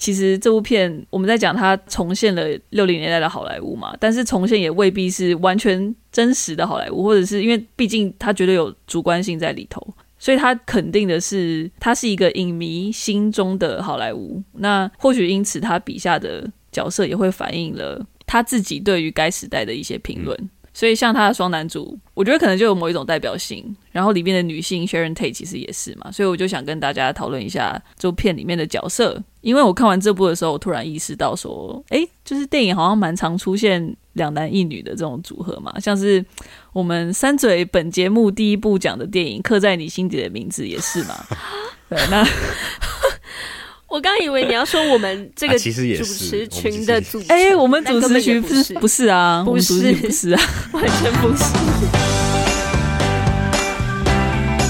[0.00, 9.86] 其实这部片我们在讲它重现了六零年代的好莱坞嘛，但是重现也未必是完全真实的好莱坞，或者是因为毕竟它绝对有主观性在里头，
[10.18, 14.42] 所以他肯定的是他是一个影迷心中的好莱坞。
[14.54, 20.50] 那或许因此他笔下的角色也会反映了他自己对于该时代的一些评论。
[20.72, 23.74] 所以像他的双男主，我觉得可能就有某一种代表性。
[23.90, 29.20] 然后里面的女性 Sharon Tate 其实也是嘛，所以我就想跟大家讨论一下这部片里面的角色。
[29.40, 36.24] 因为我看完这部的时候，我突然意识到说，诶，就是电影好像蛮常出现两男一女的这种组合嘛，像是
[36.72, 41.26] 我们三嘴本节目第一部讲的电影《刻在你心底的名字》也是嘛。
[41.88, 42.24] 对，那。
[43.90, 45.68] 我刚以为你要说我们这个主
[46.04, 50.40] 持群的主，哎、欸，我们主持群不是不是啊，不是不是啊，
[50.72, 51.42] 完全不是。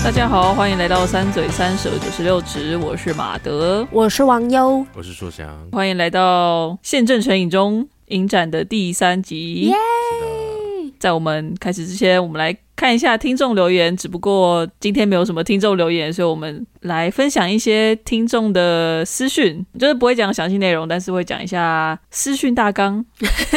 [0.03, 9.71] 大家好，欢迎来到三嘴三舌九十六指，我是马德，我是王优，我是硕翔，欢迎来到宪政成影中影展的第三集。
[9.71, 10.93] Yeah!
[10.99, 12.57] 在我们开始之前，我们来。
[12.81, 23.05] 看一下听众留言，只不过今天没有什么听众留言，所以我们来分享一些听众的私讯，就是不会讲详细内容，但是会讲一下私讯大纲，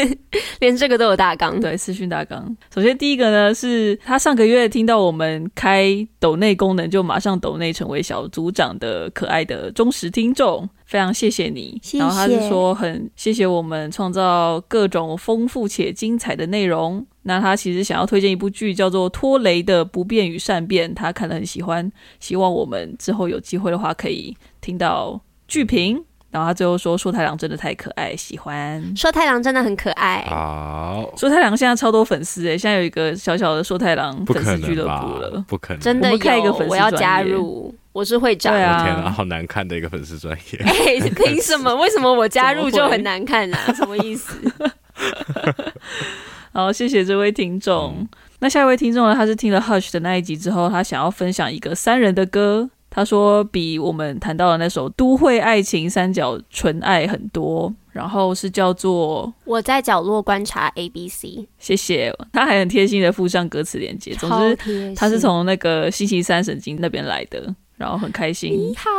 [0.60, 1.58] 连这个都有大纲。
[1.62, 2.54] 对，私讯大纲。
[2.76, 10.68] 首先第一个呢，是他上个月听到我们开抖内功能，就马上抖内成为小组长的可爱的忠实听众。
[10.86, 12.00] 非常谢谢你，谢谢。
[12.00, 17.04] 然后他是说很谢谢我们创造各种丰富且精彩的内容。
[17.24, 26.04] 那他其实想要推荐一部剧，叫做《拖雷的不变与善变》，他看了很喜欢，希望我们之后有机会的话可以听到剧评。
[26.32, 28.84] 然后他最后说：“说太郎真的太可爱，喜欢。
[28.96, 30.26] 说太郎真的很可爱。
[30.28, 40.60] 好，说太郎现在超多粉丝诶，现在有一个小小的说太郎粉丝俱乐部了，不可能，真的有，开一个粉丝，我要加入。”我是会长，对啊，天啊，好难看的一个粉丝专业。
[40.66, 41.76] 哎、欸，凭什么？
[41.76, 43.70] 为什么我加入就很难看呢、啊？
[43.72, 44.36] 什么意思？
[46.54, 47.96] 好，谢谢这位听众。
[47.98, 48.08] 嗯、
[48.40, 49.16] 那下一位听众呢？
[49.16, 52.70] 他是听了 Hush 的那一集之后，他想要分享一个三人的歌。
[52.92, 57.74] 他说比我们谈到的那首都会爱情三角纯爱很多。
[57.92, 61.48] 然后是叫做我在角落观察 A B C。
[61.58, 64.14] 谢谢，他还很贴心的附上歌词链接。
[64.16, 67.56] 总之，他是从那个星期三神经那边来的。
[67.78, 68.90] 然后很开心，你好，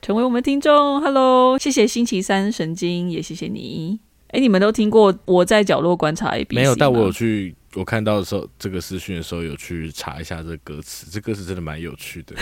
[0.00, 4.00] 成为我们听众，Hello，谢谢星期三神经，也谢谢你。
[4.36, 6.60] 哎，你们都听过我在角落观察 A B C？
[6.60, 12.36] 没有，但我有去，我看到的时候，这个私讯的时候有去查一下这个歌词，这歌词真的蛮有趣的。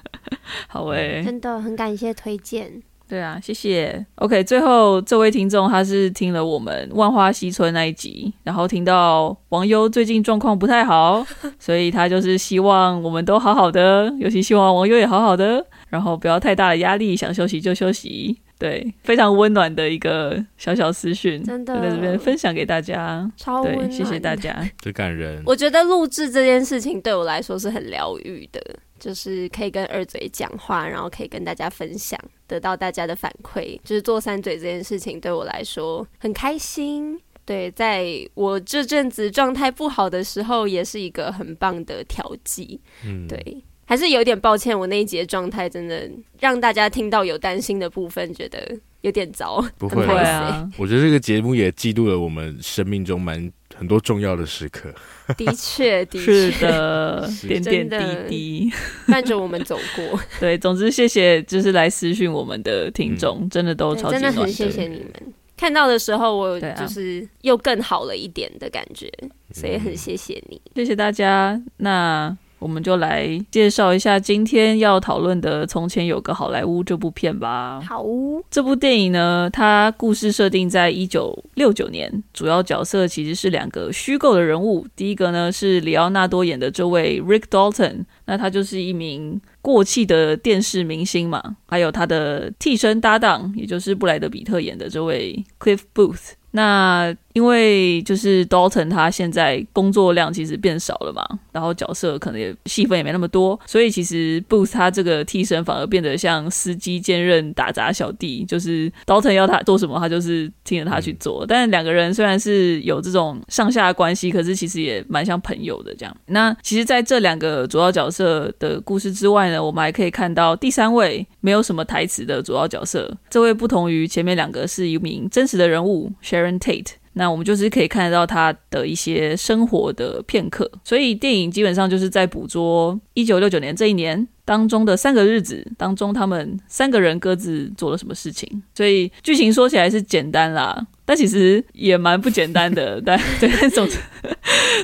[0.66, 2.82] 好诶、欸，真的很感谢推荐。
[3.06, 4.04] 对啊，谢谢。
[4.14, 11.22] OK，最后这位听众他是听了我们万花西村那一集，然后听到王优最近状况不太好，
[11.60, 18.38] 所以他就是希望我们都好好的，尤其希望王优也好好的，然后不要太大的压力，想休息就休息。
[18.58, 23.92] 对，非常温暖的一个小小私讯，真的在这边分享给大家，超温暖。
[23.92, 25.42] 谢谢大家，最感人。
[25.46, 28.60] 我觉得录制这件事情对我来说是很疗愈的。
[28.98, 33.78] 就是可以跟二嘴讲话，然后可以跟大家分享，得到大家的反馈。
[33.84, 37.20] 就是做三嘴这件事情对我来说很开心。
[37.44, 42.80] 对，在我这阵子状态不好的时候，也是一个很棒的调剂。
[43.04, 46.06] 嗯，对，还是有点抱歉，我那一集的状态真的
[46.40, 49.64] 让大家听到有担心的部分，觉得有点糟。
[49.78, 53.50] 不会啊，我觉得这个节目也记录了我们生命中蛮。
[53.78, 54.88] 很多重要的时刻，
[55.36, 58.72] 的确，的确是的， 点点滴滴
[59.06, 60.18] 伴着我们走过。
[60.40, 65.12] 对，总之谢谢，就是来私讯我们的听众，嗯、真的都超级很谢谢你们。
[65.58, 71.60] 看到的时候，我就是又更好了一点的感觉，啊、所以很谢谢你，谢谢大家。
[71.76, 72.34] 那。
[72.58, 77.80] 我们就来介绍一下今天要讨论的《从前有个好莱坞》这部片吧。
[77.86, 78.04] 好，
[78.50, 84.86] 这部电影呢，它故事设定在一九六九年，主要角色其实是两个虚构的人物。
[84.96, 91.56] 第一个呢是里奥纳多演的这位 Rick Dalton，那他就是一名过气的电视明星嘛。
[91.66, 96.32] 还有他的替身搭档，也就是布莱德比特演的这位 Cliff Booth。
[96.52, 101.22] 那因为就是 Dalton 他现在工作量其实变少了嘛，
[101.52, 111.44] 然后角色可能也戏份也没那么多，所以其实 Booth 他这个替身反而变得像司机兼任打杂小弟，就是 Dalton 要他做什么，他就是听着他去做。
[111.44, 116.16] 嗯、但两个人虽然是有这种上下关系，可是其实也蛮像朋友的这样。
[116.28, 126.92] 那其实在这两个主要角色的故事之外呢，我们还可以看到第三位没有什么台词的主要角色，这位不同于前面两个是一名真实的人物 Sharon Tate。
[127.18, 130.70] 那我们就是可以看得到他的一些生活的片刻。
[130.84, 138.62] 所以电影基本上就是在捕捉一九六九年这一年当中的三个日子当中，他们三个人各自做了什么事情。
[138.74, 143.00] 所以剧情说起来是简单啦，但其实也蛮不简单的。
[143.04, 143.98] 但 对，总之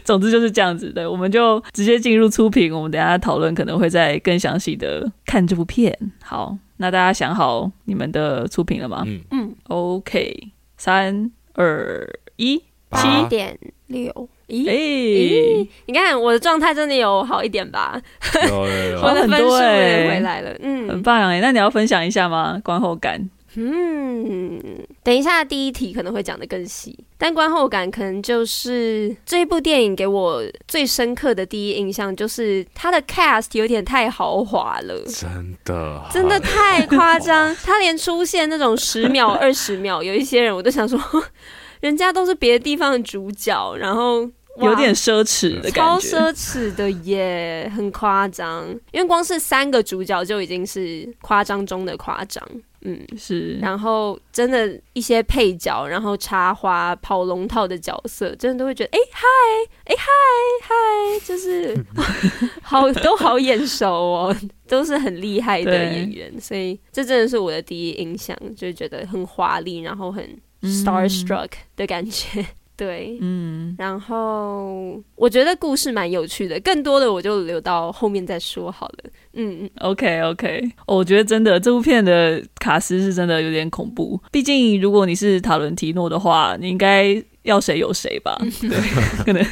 [0.02, 0.90] 总之就是这样子。
[0.90, 2.73] 对，我们就直接进入出品。
[2.73, 5.96] 我们等一下讨论可能会再更详细的看这部片。
[6.23, 9.02] 好，那大家想好你们的出品了吗？
[9.06, 10.49] 嗯嗯，OK，
[10.79, 12.58] 三二一，
[12.93, 14.29] 七点六。
[14.49, 17.99] 咦，哎、欸，你看我的状态真的有好一点吧？
[18.46, 21.40] 有有有， 我的分数也回来了，嗯，很棒哎。
[21.40, 22.61] 那你要分享一下吗？
[22.62, 23.31] 观后感？
[23.55, 24.58] 嗯，
[25.02, 40.99] 等一下第一题可能会讲的更细，但观后感可能就是这一部电影给我最深刻的第一印象就是它的 cast 有点太豪华了，真的，真的太夸张，他连出现那种十秒、二十秒，有一些人我都想说，
[41.82, 44.29] 人家都是别的地方的主角，然后。
[44.58, 48.69] 有点奢侈的感觉，超奢侈的耶，很夸张。
[48.93, 52.46] 因为光是三个主角就已经是夸张中的夸张，
[52.82, 53.56] 嗯，是。
[53.62, 59.26] 然后真的一些配角，然后插花、跑龙套的角色，真的都会觉得，哎嗨，
[59.87, 60.05] 哎嗨
[60.69, 61.75] 嗨，就是
[62.61, 64.37] 好都好眼熟哦，
[64.69, 72.40] 都是很厉害的演员，所以这真的是我的第一印象，就是觉得很华丽，然后很 starstruck 的感觉。
[72.40, 78.98] 嗯 对，嗯，然后我觉得故事蛮有趣的，更多的我就留到后面再说好了。
[79.34, 84.18] 嗯嗯，OK OK，我觉得真的这部片的卡斯是真的有点恐怖。
[84.32, 88.36] 毕竟如果你是塔伦提诺的话，你应该要谁有谁吧？
[88.60, 88.70] 对，
[89.24, 89.44] 可能。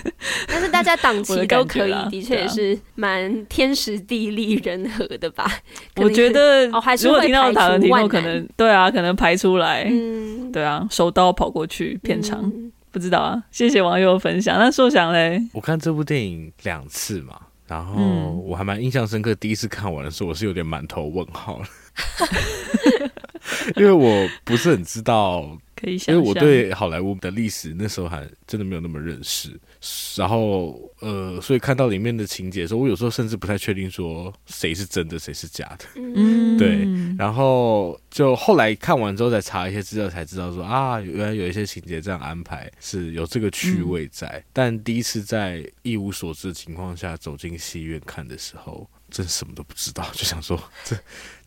[0.46, 5.50] 但是大家档期都可以，的确也是蛮天时地利人和的吧？
[5.96, 12.40] 我觉得，哦，还是如果听到塔伦提诺，可能对啊，可能排出来，嗯，对啊，手刀跑过去片场。
[12.42, 14.58] 嗯不知道啊，谢谢网友分享。
[14.58, 15.40] 那硕想嘞？
[15.52, 17.94] 我看这部电影两次嘛，然后
[18.44, 19.32] 我还蛮印象深刻。
[19.36, 21.62] 第一次看完的时候，我是有点满头问号
[23.76, 29.58] 因为我不是很知道， 可以想，因为我对好莱坞的历史那时候还真的没有那么认识。
[30.14, 35.86] 然后，呃，所以看到里面的情节的时候，我有时候甚至不太确定说谁是真的，谁是假的。
[35.94, 36.86] 嗯，对。
[37.16, 44.26] 然后就后来看完之后再查一些资料，才知道说啊，原来有一些情节这样安排是有这个趣味在。
[44.28, 50.94] 嗯、但第一次在一无所知的情况下走进戏院看的时候，真什么都不知道，就想说这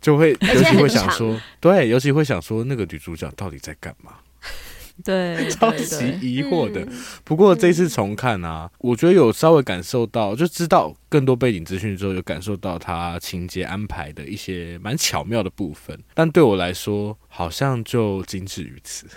[0.04, 4.12] 就会，尤其会想说，对，尤其会想说那个女主角到底在干嘛。
[5.04, 6.88] 对，超级疑惑的。
[7.24, 16.00] 不过这次重看啊，我觉得有稍微感受到，就知道更多背景资讯之后，有感受到他情节安排的一些蛮巧妙的部分。
[16.14, 19.08] 但对我来说，好像就仅止于此。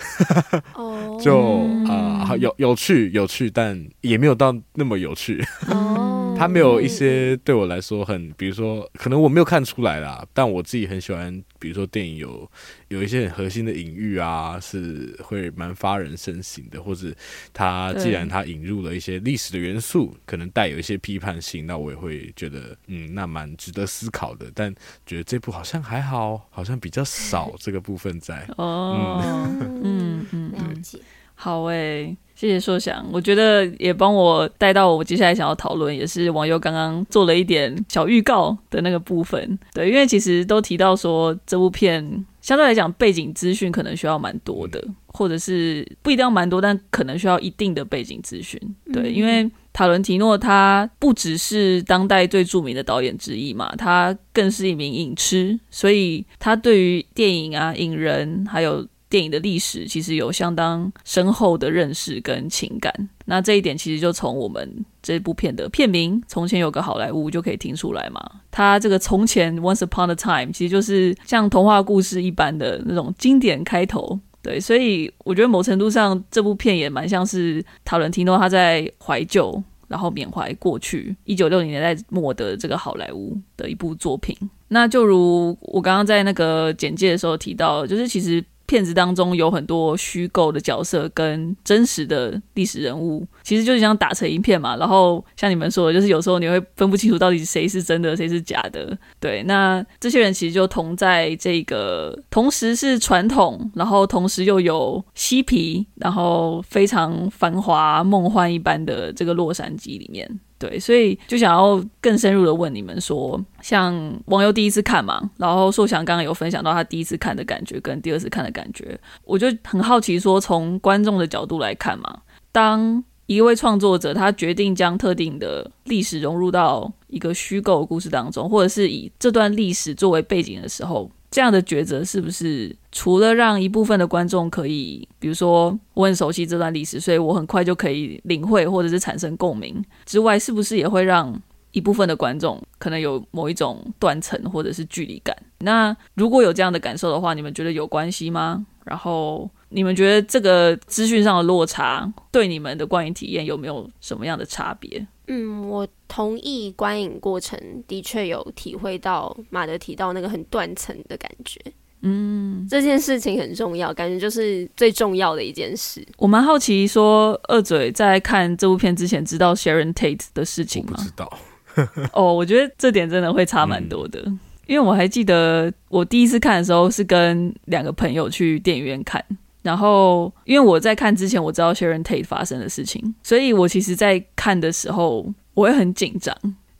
[0.73, 1.39] 哦， 就
[1.87, 5.45] 啊、呃，有有趣有趣，但也没有到那么有趣。
[5.69, 11.43] 哦，他没有一些对我来说很，比如说，可能我没有看出来啦，但我自己很喜欢。
[11.59, 12.49] 比如说电影有
[12.89, 17.13] 有一些很核心的隐喻啊，是会蛮发人深省的，或者
[17.53, 24.53] 他既然他引入了一些历史的元素，可能带有一些批判性，那我也会觉得嗯，那蛮值得思考的。
[24.55, 24.73] 但
[25.07, 28.47] 觉得这部好像还好，好像比较少这个部分在。
[28.59, 29.49] 哦，
[29.83, 30.99] 嗯嗯，了解。
[31.39, 39.59] 好诶、欸，谢谢硕翔，我觉得也帮我带到我接下来想要讨论，也是网友刚刚做了一点小预告的那个部分。
[39.73, 48.59] 对，因为其实都提到说这部片相对来讲背景资讯可能需要蛮多的，或者是不一定要蛮多，但可能需要一定的背景资讯。
[48.93, 58.87] 对，因为塔伦提诺他不只是当代最著名的导演之一嘛，他更是一名影痴，所以他对于电影啊、影人还有。
[59.17, 62.93] 电影的历史其实有相当深厚的认识跟情感，
[63.25, 68.21] 那这一点其实就从我们这部片的片名《从前有个好莱坞》就可以听出来嘛。
[68.51, 74.21] 它这个“从前 ”（Once upon a time） 其实就是像童话故事一般的那种经典开头。
[74.43, 84.37] 对，所以我觉得某程度上这部片也蛮像是塔伦提诺他在怀旧，然后缅怀过去一九六零年代末的这个好莱坞的一部作品。
[84.69, 88.45] 那就如我刚刚在那个简介的时候提到，就是其实。
[88.67, 94.77] 片子当中有很多虚构的角色跟真实的历史人物，其实就是像打成一片嘛。
[94.77, 98.97] 然后像你们说的，就是有时候你会分不清楚到底谁是真的，谁是假的。
[99.19, 110.41] 对，那这些人其实就同在这个同时是传统，然后同时又有嬉皮，然后非常繁华梦幻一般的这个洛杉矶里面。
[110.59, 113.95] 对，所以就想要更深入的问你们说，像
[114.27, 122.23] 网友第一次看嘛，然后硕翔刚刚有分享到他第一次看的感觉跟第二次看的感觉，我就很好奇说，从观众的角度来看嘛，
[122.53, 131.11] 当一位创作者他决定将特定的历史融入到一个虚构故事当中，或者是以这段历史作为背景的时候。
[131.31, 141.39] 这样的抉择是不是除了让一部分的观众可以，比如说我很熟悉这段历史，所以我很快就可以领会或者是产生共鸣之外，是不是也会让
[141.73, 145.37] 一部分的观众可能有某一种断层或者是距离感？
[145.59, 148.65] 那如果有这样的感受的话，你们觉得有关系吗？
[148.85, 155.07] 然后你们觉得这个资讯上的落差对你们的观影体验有没有什么样的差别？
[155.29, 161.61] 嗯，我同意观影过程的确有体会到马德提到那个很断层的感觉。
[162.03, 166.07] 嗯，这件事情很重要，感觉就是最重要的一件事。
[166.19, 170.93] 我蛮好奇，说二嘴在看这部片之前知道 Sharon Tate 的事情吗？
[170.97, 171.39] 不知道。
[172.13, 179.25] 哦，我觉得这点真的会差蛮多的，嗯，因为我还记得我第一次看的时候是跟两个朋友去电影院看。
[179.67, 186.33] 然后，因为我在看之前我知道 Sharon Tate 发生的事情，所以我其实，在看的时候我会很紧张，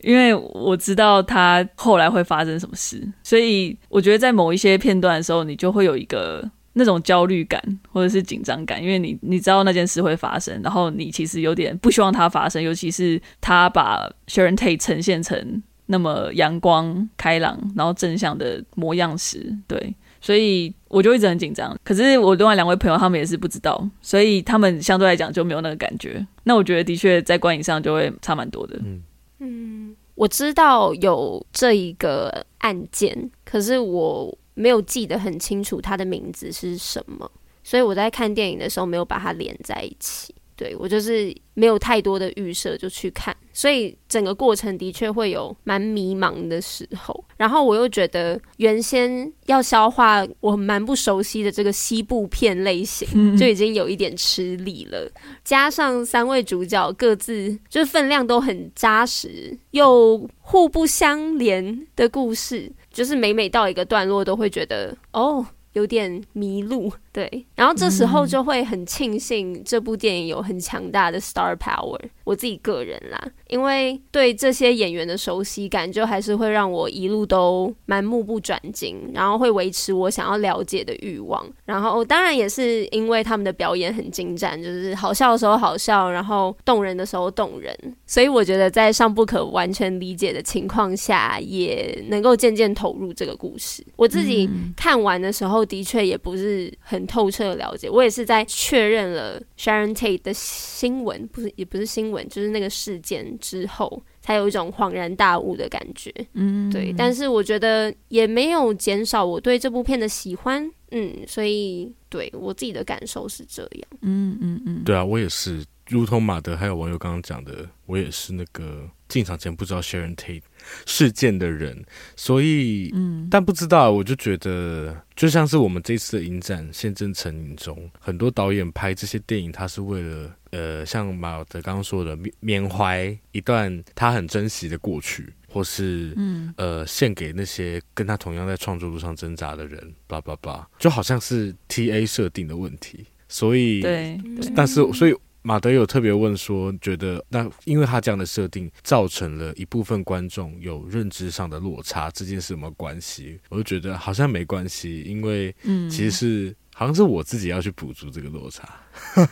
[0.03, 19.95] 因为我知道他后来会发生什么事，所以我觉得在某一些片段的时候，你就会有一个那种焦虑感或者是紧张感，因为你你知道那件事会发生，然后你其实有点不希望它发生，尤其是他把 Sharon Tate 呈现成那么阳光、开朗，然后正向的模样时，对。
[20.27, 26.27] 所以我就一直很紧张，可是我另外两位朋友他们也是不知道，所以他们相对来讲就没有那个感觉。
[26.43, 28.77] 那我觉得的确在观影上就会差蛮多的。
[28.85, 29.01] 嗯
[29.39, 37.31] 嗯，我知道有这一个案件，可是我没有记得很清楚它的名字是什么，
[37.63, 40.35] 所以我在看电影的时候没有把它连在一起。
[40.57, 47.25] 对，我就是没有太多的预设就去看，所以整个过程的确会有蛮迷茫的时候。
[47.37, 55.11] 然后我又觉得原先要消化我蛮不熟悉的这个西部片类型，就已经有一点吃力了。
[55.45, 65.47] 加上三位主角各自就是分量都很扎实又互不相连的故事，就是每每到一个段落都会觉得哦。
[65.73, 71.99] 有点迷路，对，然后这时候就会很庆幸这部电影有很强大的 star power。
[72.25, 81.47] 我自己个人啦，因为对这些演员的熟悉感，就还是会让我一路都蛮目不转睛，然后会维持我想要了解的欲望。
[81.65, 87.75] 然后当然也是因为他们的表演很精湛，就是好笑的时候好笑，然后动人的时候动人。
[88.05, 93.83] 所以我觉得在尚不可完全理解的情况下，也能够渐渐投入这个故事。
[93.95, 95.65] 我自己看完的时候。
[95.65, 106.13] 的确也不是很透彻的了解，我也是在确认了 Sharon Tate 的新闻，不是也不是新闻，就是那个事件之后，才有一种恍然大悟的感觉。
[106.35, 106.93] 嗯，对。
[106.97, 110.71] 但是我觉得也没有减少我对这部片的喜欢。
[110.93, 113.83] 嗯，所以对我自己的感受是这样。
[114.03, 120.43] 嗯嗯嗯，对啊，我也是，如同马德还有网友刚刚讲的，我也是那个进场前不知道 Sharon Tate
[120.85, 121.85] 事件的人，
[122.17, 144.19] 所以，嗯，但不知道，我就觉得，就像是我们这次的影展现正成影中，很多导演拍这些电影，他是为了，呃，像马德刚刚说的，缅怀一段他很珍惜的过去，或是，嗯，呃，献给那些跟他同样在创作路上挣扎的人，叭叭叭，就好像是 TA 设定的问题，所以，对。
[144.57, 145.15] 但是，所以。
[145.47, 153.39] 马德有特别问说，觉得那因为他这样的设定，造成了一部分观众有认知上的落差，这件事有没有关系？
[153.49, 158.69] 我就觉得好像没关系，因为其实是、嗯、好像是我自己要去补足这个落差。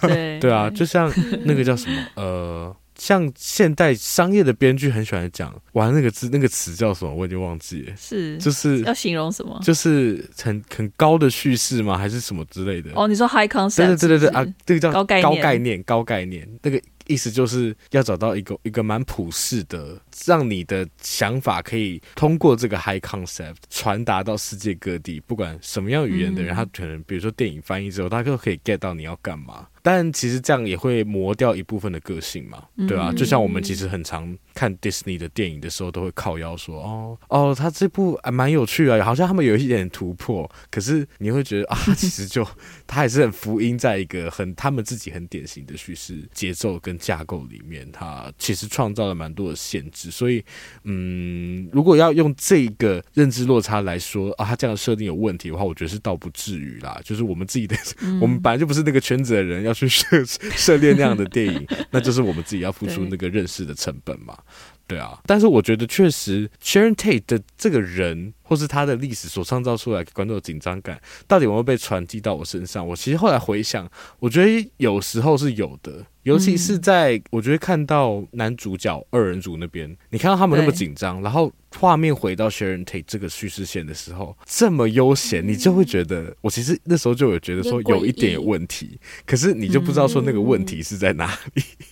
[0.03, 1.13] 对对啊，就像
[1.45, 2.77] 那个叫什么 呃。
[2.97, 7.15] 像现代商业的编剧很喜欢讲，玩那个字，那个词叫什么？
[7.15, 7.93] 我已经忘记了。
[7.97, 9.61] 是，就是要形容什么？
[9.63, 11.99] 就是很很高的叙事吗？
[11.99, 12.91] 还是什么之类的？
[12.95, 13.77] 哦，你说 high concept？
[13.77, 16.81] 对对对对对啊，这个叫高概高概念，高概念那个。
[17.07, 29.67] 意思就是要找到一个一个蛮普世的，让你的想法可以通过这个 high concept 传达到世界各地，不管什么样语言的人，他可能比如说电影翻译之后，他都可以 get 到你要干嘛。
[29.87, 40.51] 但其实这样也会磨掉一部分的个性嘛，对啊，就像我们其实很常看 Disney 的电影的时候，都会靠腰说，哦哦，他这部还蛮有趣啊，好像他们有一点突破。
[40.71, 42.43] 可是你会觉得啊，其实就
[42.89, 50.11] 他还是很福音，在一个很他们自己很典型的叙事节奏跟架构里面，他其实创造了蛮多的限制。
[50.11, 50.43] 所以，
[50.85, 56.99] 嗯，如果要用这个认知落差来说啊，他这样的设定有问题的话，我觉得是倒不至于啦。
[57.05, 57.77] 就是我们自己的，
[58.19, 59.74] 我们本来就不是那个圈子的人要。
[59.75, 64.39] 去涉涉猎那样的电影， 那就是我们自己要付出那个认识的成本嘛。
[64.87, 72.87] 对啊，但是我觉得确实，Sharon Tate 的这个人，或是他的历史所创造出来给观众的紧张感，到底有没有被传递到我身上？
[72.87, 91.63] 我其实后来回想，我觉得有时候是有的，尤其是在我觉得看到男主角二人组那边，你看到他们那么紧张，然后画面回到 Sharon Tate 这个叙事线的时候，这么悠闲，你就会觉得，我其实那时候就有觉得说有一点问题，可是你就不知道说那个问题是在哪里。
[91.79, 91.87] 嗯，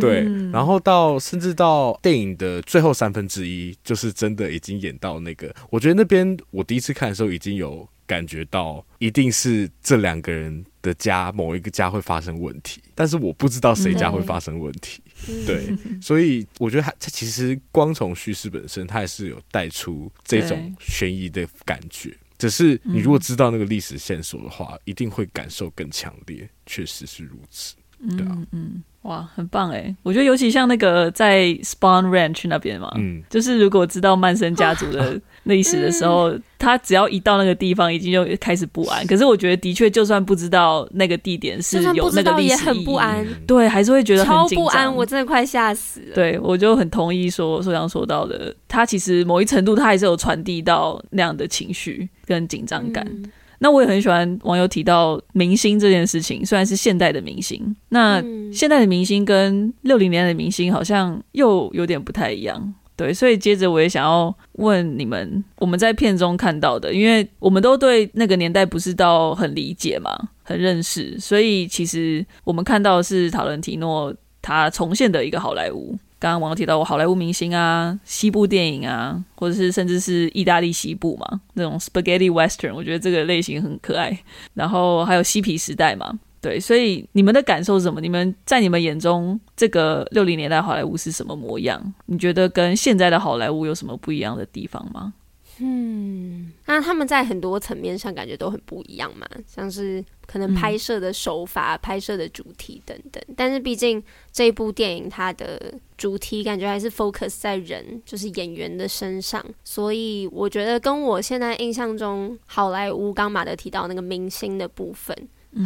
[0.00, 15.02] 对，然后到甚至到电影的最后三分之一，就是真的已经演到那个，我觉得那边我第一次看的时候已经有感觉到，一定是这两个人的家某一个家会发生问题，但是我不知道谁家会发生问题。
[15.28, 22.16] 嗯、对，所以我觉得它它其实光从叙事本身，它也是有带出这种悬疑的感觉。
[22.38, 26.48] 只是你如果知道那个历史线索的话，一定会感受更强烈。
[26.66, 27.74] 确实是如此。
[28.16, 28.82] 对啊，嗯嗯。
[29.02, 29.94] 哇，很棒哎！
[30.02, 39.06] 我觉得尤其像那个在 Spawn Ranch 那边嘛，嗯，就是如果知道曼森家族的 历史的时候，嗯、他只要一到那个地方，已经就开始不安。
[39.06, 44.94] 可是我觉得，的确，就算不知道那个地点是有那个历史意义，也很不安，对，还是会觉得很，超不安。
[44.94, 46.14] 我真的快吓死了。
[46.14, 53.06] 对，我就很同意说说想说到的，他其实某一程度，他还是有传递到那样的情绪跟紧张感。
[53.08, 58.22] 嗯那我也很喜欢网友提到明星这件事情，虽然是现代的明星，那
[58.52, 75.98] 现代的明星跟六零年代的明星好像又有点不太一样，对，所以接着我也想要问你们，我们在片中看到的，因为我们都对那个年代不是到很理解嘛，很认识，所以其实我们看到的是塔伦提诺他重现的一个好莱坞。
[76.20, 84.18] 刚刚网友提到过好莱坞明星啊，西部电影啊，或者是甚至是意大利西部嘛，那种 spaghetti western，我觉得这个类型很可爱。
[84.54, 88.00] 然后还有嬉皮时代嘛，对，所以你们的感受是什么？
[88.00, 91.80] 你们在你们眼中，这个六零年代好莱坞是什么模样？
[92.06, 95.14] 你觉得跟现在的好莱坞有什么不一样的地方吗？
[95.60, 103.22] 嗯，那他们在很多层面上感觉都很不一样嘛，像是可能拍摄的手法、嗯、拍摄的主题等等。
[103.36, 115.16] 但是毕竟这部电影它的主题感觉还是 focus 在人，就是演员的身上，所以我觉得跟我现在印象中好莱坞刚马德提到那个明星的部分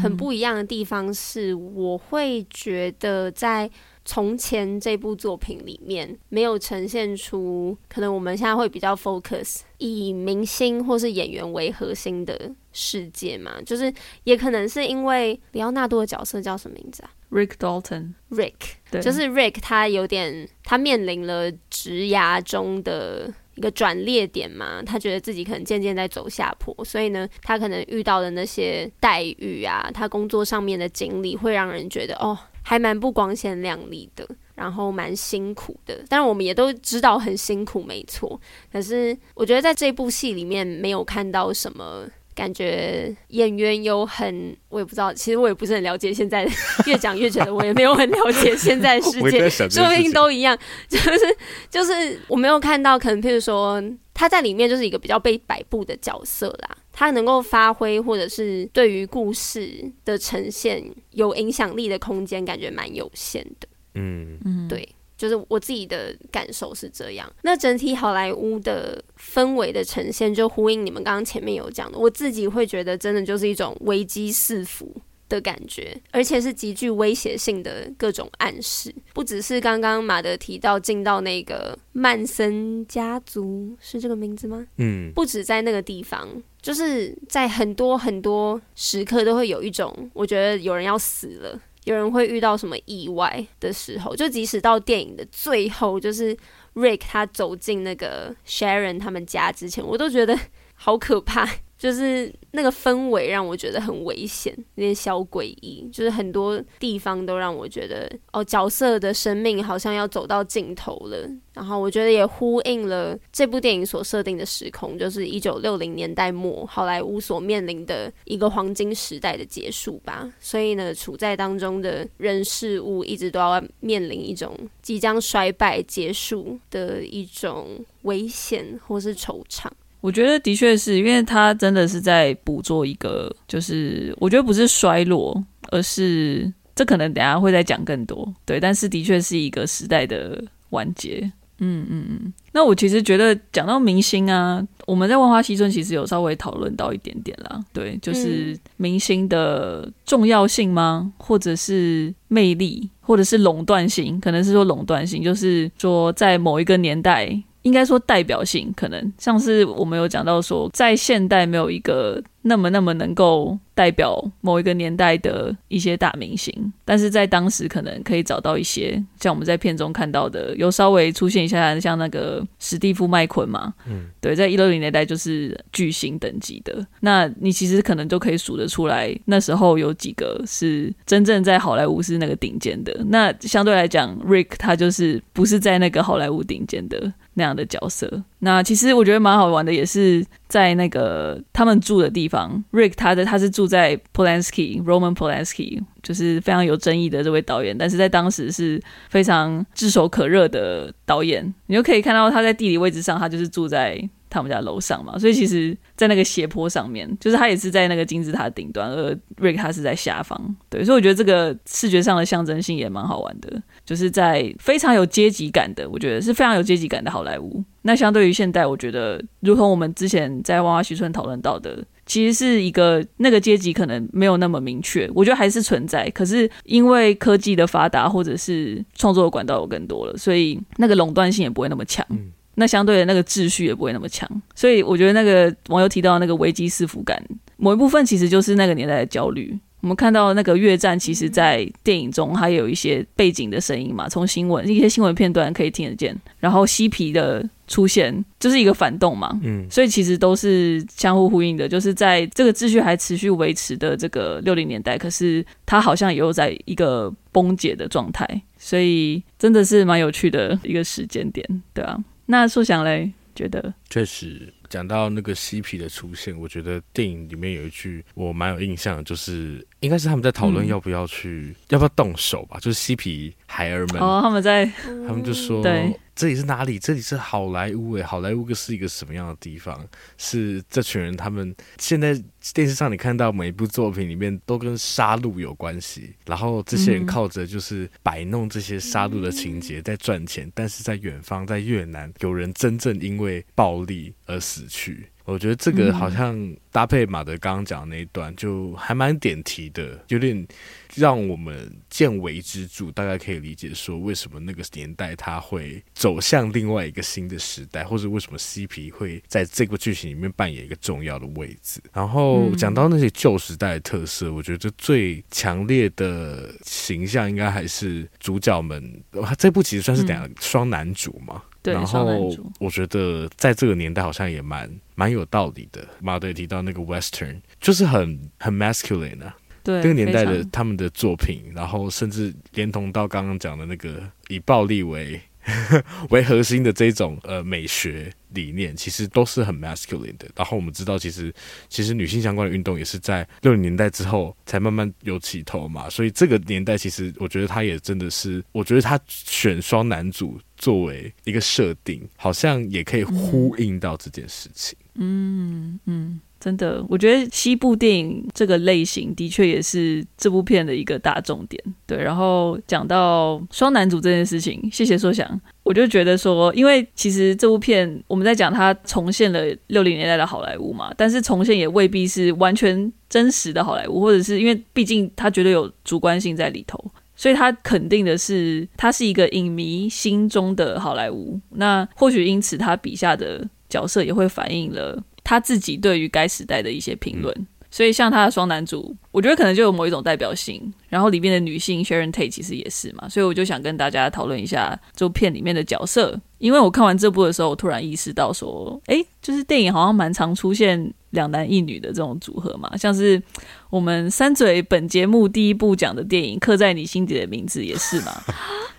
[0.02, 3.70] 很不一样的地方是，我会觉得在。
[4.04, 13.92] 从前这部作品里面没有呈现出可能我们现在会比较 focus 以明星或是演员为核心的世界嘛，就是
[14.24, 18.14] 也可能是因为里奥纳多的角色叫什么名字啊？Rick Dalton。
[18.30, 18.54] Rick，
[18.90, 32.38] 对，就是 Rick，他有点他面临了职涯中的一个转捩点嘛，他觉得自己可能渐渐在走下坡，所以呢，他可能遇到的那些待遇啊，他工作上面的经历会让人觉得哦。
[32.64, 36.04] 还蛮不光鲜亮丽的，然后蛮辛苦的。
[36.08, 38.40] 但是，我们也都知道很辛苦，没错。
[38.72, 44.56] 可是，我觉得在这部戏里面没有看到什么感觉，演员有很……
[44.68, 46.12] 我也不知道，其实我也不是很了解。
[46.12, 46.48] 现在
[46.86, 50.58] 越讲越觉得我也没有很了解现在世界， 说不定都一样。
[50.88, 51.36] 就是
[51.70, 53.82] 就是，我没有看到，可能譬如说
[54.14, 56.76] 他在里面就是一个比较被摆布的角色啦。
[56.94, 63.66] 他能够发挥，或者是对于故事的呈现有影响力的空间，感觉蛮有限的。
[63.94, 67.32] 嗯嗯，对，就是我自己的感受是这样。
[67.42, 74.94] 那整体好莱坞的氛围的呈现，就呼应你们刚刚前面有讲的，我自己会觉得，真的就是一种危机四伏。
[75.28, 84.66] 的感觉，而且是极具威胁性的各种暗示，不只是刚刚马德提到进到那个曼森家族是这个名字吗？
[84.76, 86.28] 嗯，不止在那个地方，
[86.60, 96.36] 就是在很多很多时刻都会有一种，我觉得有人要死了，有人会遇到什么意外的时候，就即使到电影的最后，就是
[96.74, 100.38] Rick 他走进那个 Sharon 他们家之前，我都觉得
[100.74, 101.48] 好可怕。
[101.82, 105.84] 就是那个氛围让我觉得很危险，有点小诡异。
[105.92, 111.28] 就是很多地方都让我觉得，哦，角色的生命好像要走到尽头了。
[111.52, 120.32] 然后我觉得也呼应了这部电影所设定的时空，就是一九六零年代末好莱坞所面临的一个黄金时代的结束吧。
[120.38, 129.66] 所以呢，处在当中的人事物一直都要面临一种即将衰败结束的一种危险或是惆怅。
[130.02, 138.34] 我觉得的确是因为他真的是在捕捉一个，就是我觉得不是衰落，而是这可能等下会再讲更多。
[138.44, 141.20] 对，但是的确是一个时代的完结。
[141.58, 142.32] 嗯嗯嗯。
[142.50, 147.64] 那我其实觉得讲到明星啊，我们在《万花嬉春》其实有稍微讨论到一点点啦。
[147.72, 151.12] 对，就是明星的重要性吗？
[151.16, 154.18] 或者是魅力，或者是垄断性？
[154.20, 157.40] 可能是说垄断性，就是说在某一个年代。
[157.62, 166.52] 应该说代表性，可能像是我们有讲到说，在现代没有一个那么那么能够代表某一个年代的一些大明星，
[166.84, 187.12] 但是在当时可能可以找到一些，像我们在片中看到的，有稍微出现一下，像那个史蒂夫麦昆嘛，嗯，对，在一六零年代就是巨星等级的，那你其实可能就可以数得出来，那时候有几个是真正在好莱坞是那个顶尖的，那相对来讲，Rick 他就是不是在那个好莱坞顶尖的。
[187.34, 204.08] 那样的角色，那其实我觉得蛮好玩的，也是在那个他们住的地方，Rick 他的他是住在 Polanski Roman Polanski，就是非常有争议的这位导演，但是在当时是非常炙手可热的导演，你就可以看到他在地理位置上，他就是住在。
[204.32, 217.62] 他们家楼上嘛，所以其实，在那个斜坡上面，就是他也是在那个金字塔顶端，而 Rick 他是在下方，对，所以我觉得这个视觉上的象征性也蛮好玩的，就是在非常有阶级感的，我觉得是非常有阶级感的好莱坞。
[217.82, 232.06] 那相对于现代，我觉得，如同我们之前在《万花嬉春》讨论到的，其实是一个那个阶级可能没有那么明确，我觉得还是存在，可是因为科技的发达，或者是创作的管道有更多了，所以那个垄断性也不会那么强。
[232.54, 237.22] 那相对的那个秩序也不会那么强，所以我觉得那个网友提到那个危机四伏感，
[237.56, 239.58] 某一部分其实就是那个年代的焦虑。
[239.80, 246.16] 我们看到那个越战，其实在电影中还有一些背景的声音嘛，从新闻一些新闻片段可以听得见。
[246.38, 251.68] 然后嬉皮的出现就是一个反动嘛，嗯，所以其实都是相互呼应的。
[251.68, 258.24] 就是在这个秩序还持续维持的这个六零年代，可是它好像也有在一个崩解的状态，
[258.56, 261.98] 所以真的是蛮有趣的一个时间点，对啊。
[262.32, 274.64] 那素想嘞，觉得确实讲到那个嬉皮的出现，我觉得电影里面有一句我蛮有印象的，就是应该是他们在讨论要不要去，嗯、要不要动手吧，就是嬉皮孩儿们哦，他们在，
[275.06, 275.94] 他们就说对。
[276.14, 276.78] 这里是哪里？
[276.78, 279.84] 这里是好莱坞诶，好莱坞是一个什么样的地方？
[280.18, 282.14] 是这群人他们现在
[282.52, 295.08] 电视上你看到每一部作品里面都跟杀戮有关系，然后这些人靠着就是摆弄这些杀戮的情节在赚钱，但是在远方，在越南有人真正因为暴力而死去。
[295.24, 300.46] 我觉得这个好像搭配马德刚刚讲的那一段，就还蛮点题的，有点
[300.94, 311.80] 让我们见微知著，大概可以理解说为什么那个年代它会走向另外一个新的时代，或者为什么 CP 会在这个剧情里面扮演一个重要的位置。
[311.92, 319.02] 然后讲到那些旧时代的特色，我觉得最强烈的形象应该还是主角们。
[319.38, 321.42] 这部其实算是两个双男主嘛。
[321.62, 325.86] 对，然后我觉得在这个年代好像也蛮蛮有道理的。
[326.00, 329.36] 马德也提到那个 Western，就是很很 masculine 啊。
[329.62, 335.20] 对，那个年代的他们的作品，然后甚至连同到刚刚讲的那个以暴力为
[336.10, 340.28] 为核心的这种呃美学理念，其实都是很 masculine 的。
[340.36, 341.34] 然后我们知道，其实
[341.68, 345.90] 其实女性相关的运动也是在六零年代之后才慢慢有起头嘛。
[345.90, 354.78] 所以这个年代，其实我觉得他也真的是，我觉得他选双男主作为一个设定，好像也可以呼应到这件事情。
[354.94, 356.20] 嗯嗯。
[356.42, 361.62] 真的，我觉得西部电影这个类型的确也是这部片的一个大重点。
[361.86, 365.40] 对，然后讲到双男主这件事情，谢谢硕翔。
[365.62, 381.38] 我就觉得说，因为其实这部片我们在讲它重现了六零年代的好莱坞嘛，但是重现也未必是完全真实的好莱坞，或者是因为毕竟它绝对有主观性在里头，所以它肯定的是它是一个影迷心中的好莱坞。
[381.50, 385.02] 那或许因此他笔下的角色也会反映了。
[385.24, 387.32] 他自己对于该时代的一些评论，
[387.70, 390.60] 所以像他的双男主，我觉得可能就有某一种代表性。
[390.88, 396.20] 然后里面的女性 Sharon Tate 其实也是嘛，所以我就想跟大家讨论一下这部片里面的角色。
[396.38, 403.22] 因为我看完这部的时候，我突然意识到说，诶，就是电影好像蛮常出现两男一女的这种组合嘛，像是
[403.70, 408.12] 我们三嘴本节目第一部讲的电影《刻在你心底的名字》也是嘛。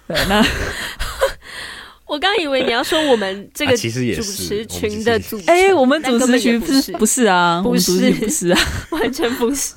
[0.08, 0.46] 对，那。
[2.14, 3.90] 我刚以为你要说我们这个主
[4.22, 8.60] 持群的主，哎，我们主持群不是不是啊，不是不是啊，
[8.92, 9.74] 完全不是。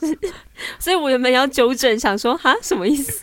[0.79, 3.22] 所以我原本要纠正，想说哈什么意思？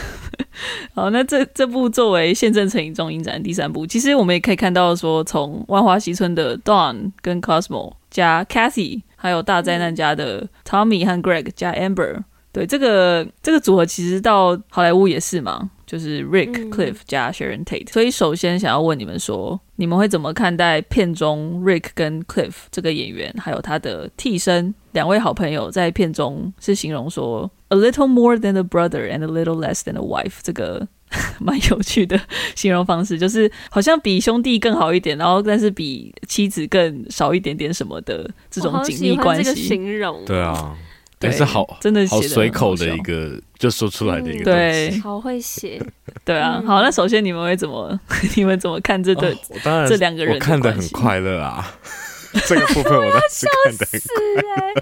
[0.94, 12.18] 好，那这这部作为宪政成影中影展第三部，其实我们也可以看到说，从万花嬉春的 Dawn 跟 Cosmo 加 Cathy，还有大灾难家的 Tommy 和 Greg 加 Amber，
[12.52, 15.70] 对这个这个组合，其实到好莱坞也是嘛。
[15.86, 17.90] 就是 Rick、嗯、Cliff 加 Sharon Tate。
[17.92, 29.96] 所以首先想要问你们说，你们会怎么看待片中 Rick 跟 Cliff 这个演员，还有他的替身两位好朋友在片中是形容说 a little more than a brother and a little less than
[29.96, 30.88] a wife 这个。
[31.38, 32.20] 蛮有趣的
[32.56, 39.54] 形容方式，就是好像比兄弟更好一点，然后但是比妻子更少一点点什么的这种紧密关系。
[39.54, 40.76] 形容对啊，
[41.18, 45.80] 但是好真的好随口的一个就说出来的一个东西，好会写。
[46.24, 47.98] 对啊，好，那首先你们会怎么？
[48.36, 49.30] 你们怎么看这对？
[49.48, 51.76] 我当然这两个人我看的很快乐啊。
[52.46, 54.74] 这个部分我当时看的很快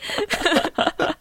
[0.98, 1.14] 乐。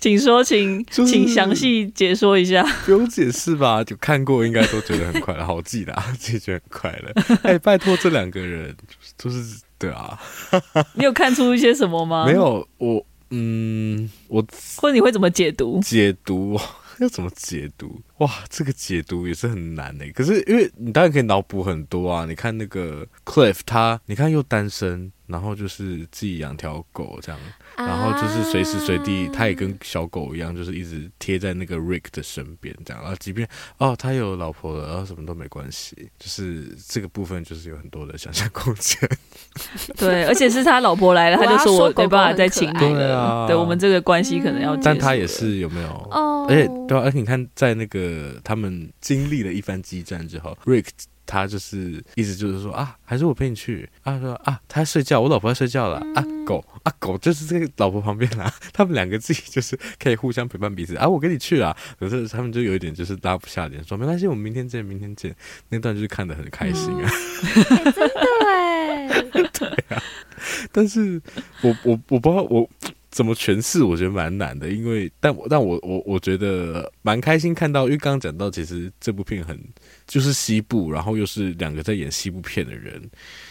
[0.00, 2.62] 请说，请、就是、请详细解说一下。
[2.86, 3.84] 不用解释吧？
[3.84, 7.12] 就看过，应该都觉得很快乐，好记的，自己觉得很快乐。
[7.42, 8.74] 哎、欸，拜托，这两个人
[9.18, 10.18] 都、就是对啊。
[10.94, 12.24] 你有看出一些什么吗？
[12.24, 15.80] 没有，我嗯，我或者你会怎么解读？
[15.80, 16.60] 解读
[17.00, 18.00] 要怎么解读？
[18.18, 20.06] 哇，这个解读也是很难的。
[20.12, 22.26] 可是因为你当然可以脑补很多啊。
[22.26, 27.40] 你看那个 Cliff，他你看又单身，然后就是自己养条狗这样。
[27.76, 33.02] 然后就是随时随地，他也跟小狗一样，就是一直贴在那个 Rick 的身边，这样。
[33.02, 38.98] 然后即便哦，他有老婆了，然后什么都没关系，就是这个部分就是有很多的想象空间。
[39.96, 43.46] 对，而且是他老婆来了，他就说我没办法再亲你了。
[43.46, 44.76] 对我们这个关系可能要。
[44.76, 45.88] 但他也是有没有？
[46.10, 50.86] 哦，而且对啊，而且你看，在那个他们经历了一番激战之后，Rick。
[51.32, 54.20] 他就是意思就是说啊，还是我陪你去啊？
[54.20, 56.22] 说啊，他在睡觉，我老婆要睡觉了啊。
[56.44, 61.08] 狗啊，狗就是这个老婆旁边啦， 他们两个自己就是可以互相陪伴彼此啊。
[61.08, 65.34] 我跟你去啊，可是他们就有一点就是拉不下脸，说没关系，我们明天见，明天见。
[65.70, 67.10] 那段就是看得很开心啊，
[68.44, 70.02] 嗯欸、真的哎， 对啊。
[70.70, 71.22] 但是
[71.62, 72.68] 我我我不知道我。
[73.12, 73.82] 怎么诠释？
[73.84, 79.62] 我觉得蛮难的，因为但我但我我我觉得蛮开心看到，因为刚刚讲到，其实这部片很
[80.06, 83.00] 就是西部，然后又是两个在演西部片的人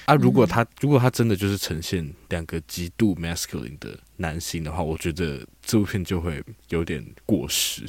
[0.05, 0.15] 啊。
[0.15, 7.83] 如果他如果他真的就是呈现两个极度 masculine 的男性的话，我觉得这部片就会有点过时。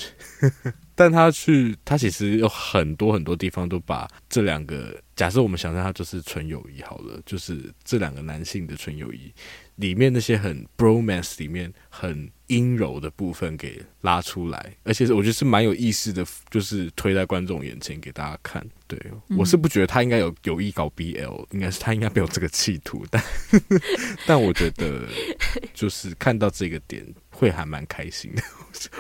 [0.95, 9.33] 但他去他其实有很多很多地方都把这两个假设我们想象他就是纯友谊好了，就是这两个男性的纯友谊。
[9.77, 18.65] 里面那些很 bromance 里面很阴柔的部分给拉出来，而且我觉得是蛮有意思的，就是推在观众眼前给大家看。
[18.87, 18.99] 对，
[19.39, 23.25] 我是不觉得他应该有有意搞 BL，应该是他应该没有这个企图， 但
[24.27, 25.09] 但我觉得
[25.73, 28.43] 就是看到这个点会还蛮开心的。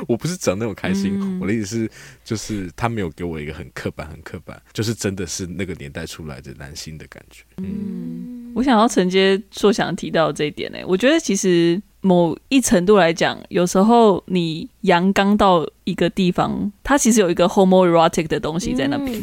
[0.09, 1.91] 我不是讲那种开心，嗯、我的意思是
[2.25, 7.45] 就是他没有给我一个很刻板、很刻板，就是真的是那个年代出来的男性的感觉。
[7.59, 8.42] 嗯。
[8.55, 19.15] 我想要承接硕想提到这一点呢、我觉得其实某一程度来讲，有时候你阳刚到一个地方，它其实有一个 homoerotic 的东西在那边，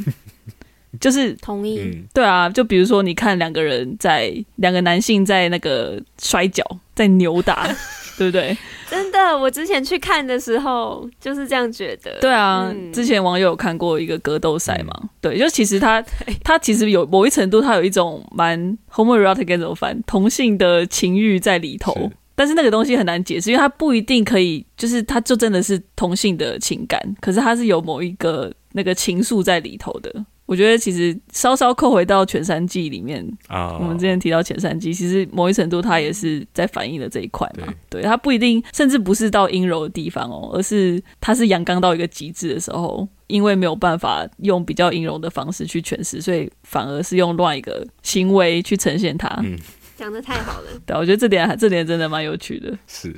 [0.99, 1.79] 就是同意，
[2.13, 6.63] 对啊，就比如说你看两个人在两个男性在那个摔跤，
[6.95, 7.67] 在扭打。
[8.19, 8.57] 对不对？
[8.89, 12.19] 真的，我之前去看的时候就是这样觉得。
[12.19, 14.93] 对啊，嗯、之前网友有看过一个格斗赛嘛？
[15.01, 16.03] 嗯、对，就其实他
[16.43, 30.13] 他其实有某一程度，他有一种蛮 homoerotic 怎么翻同性的情欲在里头，但是那个东西很难解释，因为它不一定可以，就是它就真的是同性的情感，可是它是有某一个那个情愫在里头的。
[30.49, 33.83] 我觉得其实稍稍扣回到《全山记》里面啊，oh.
[33.83, 37.71] 我们之前提到《全山记》，其实某一程度它也是在反映了这一块嘛。
[37.87, 49.27] 对，它不一定，甚至不是到阴柔的地方哦，而是它是阳刚到一个极致的时候，因为没有办法用比较阴柔的方式去诠释，所以反而是用另外一个行为去呈现它。
[49.43, 49.55] 嗯，
[49.95, 50.67] 讲的太好了。
[50.83, 52.75] 对，我觉得这点这点真的蛮有趣的。
[52.87, 53.15] 是。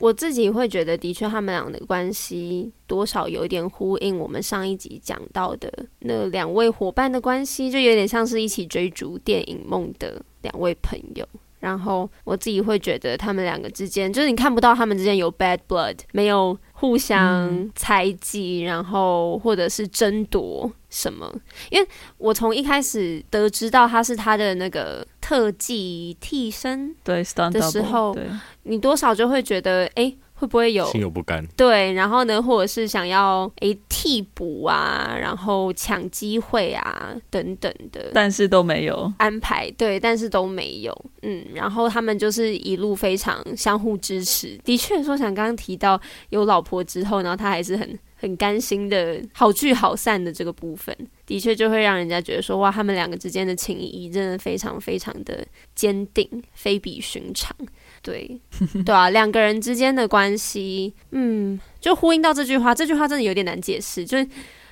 [0.00, 11.24] 我自己会觉得，的确，他们俩的关系多少有点呼应我们上一集讲到的那两位伙伴的关系，就有点像是一起追逐电影梦的两位朋友。
[11.60, 21.30] 然后我自己会觉得，他们两个之间，就是你看不到他们之间有 bad blood，没有互相猜忌，然后或者是争夺什么。
[21.70, 28.16] 因为我从一开始得知到他是他的那个特技替身对的时候，
[28.62, 30.12] 你多少就会觉得，哎。
[30.40, 31.46] 会不会有心有不甘？
[31.48, 39.70] 对，然后呢，或者是想要诶替补啊，然后抢机会啊等等的，但是都没有安排。
[39.72, 41.04] 对，但是都没有。
[41.20, 44.58] 嗯，然后他们就是一路非常相互支持。
[44.64, 46.00] 的确，说想刚刚提到
[46.30, 57.54] 有老婆之后，然后他还是很很甘心的好聚好散的这个部分，的确就会让人家觉得说哇，他们两个之间的情谊真的非常非常的坚定，非比寻常。
[58.02, 58.40] 对，
[58.84, 62.74] 对啊，两个人之间的关系，嗯，就呼应到这句话。
[62.74, 64.26] 这句话真的有点难解释，就是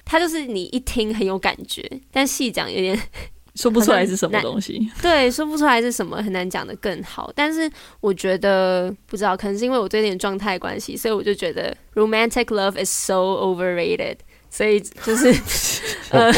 [0.05, 2.99] 它就是你一听很有感觉，但细讲有点
[3.55, 4.91] 说不出来是什么东西。
[5.03, 7.31] 对，说不出来是什么，很难讲的更好。
[7.35, 14.17] 但是我觉得不知道，可能是因为我最近状态关系，所以我就觉得 romantic love is so overrated。
[14.51, 15.33] 所以就是
[16.11, 16.33] 呃，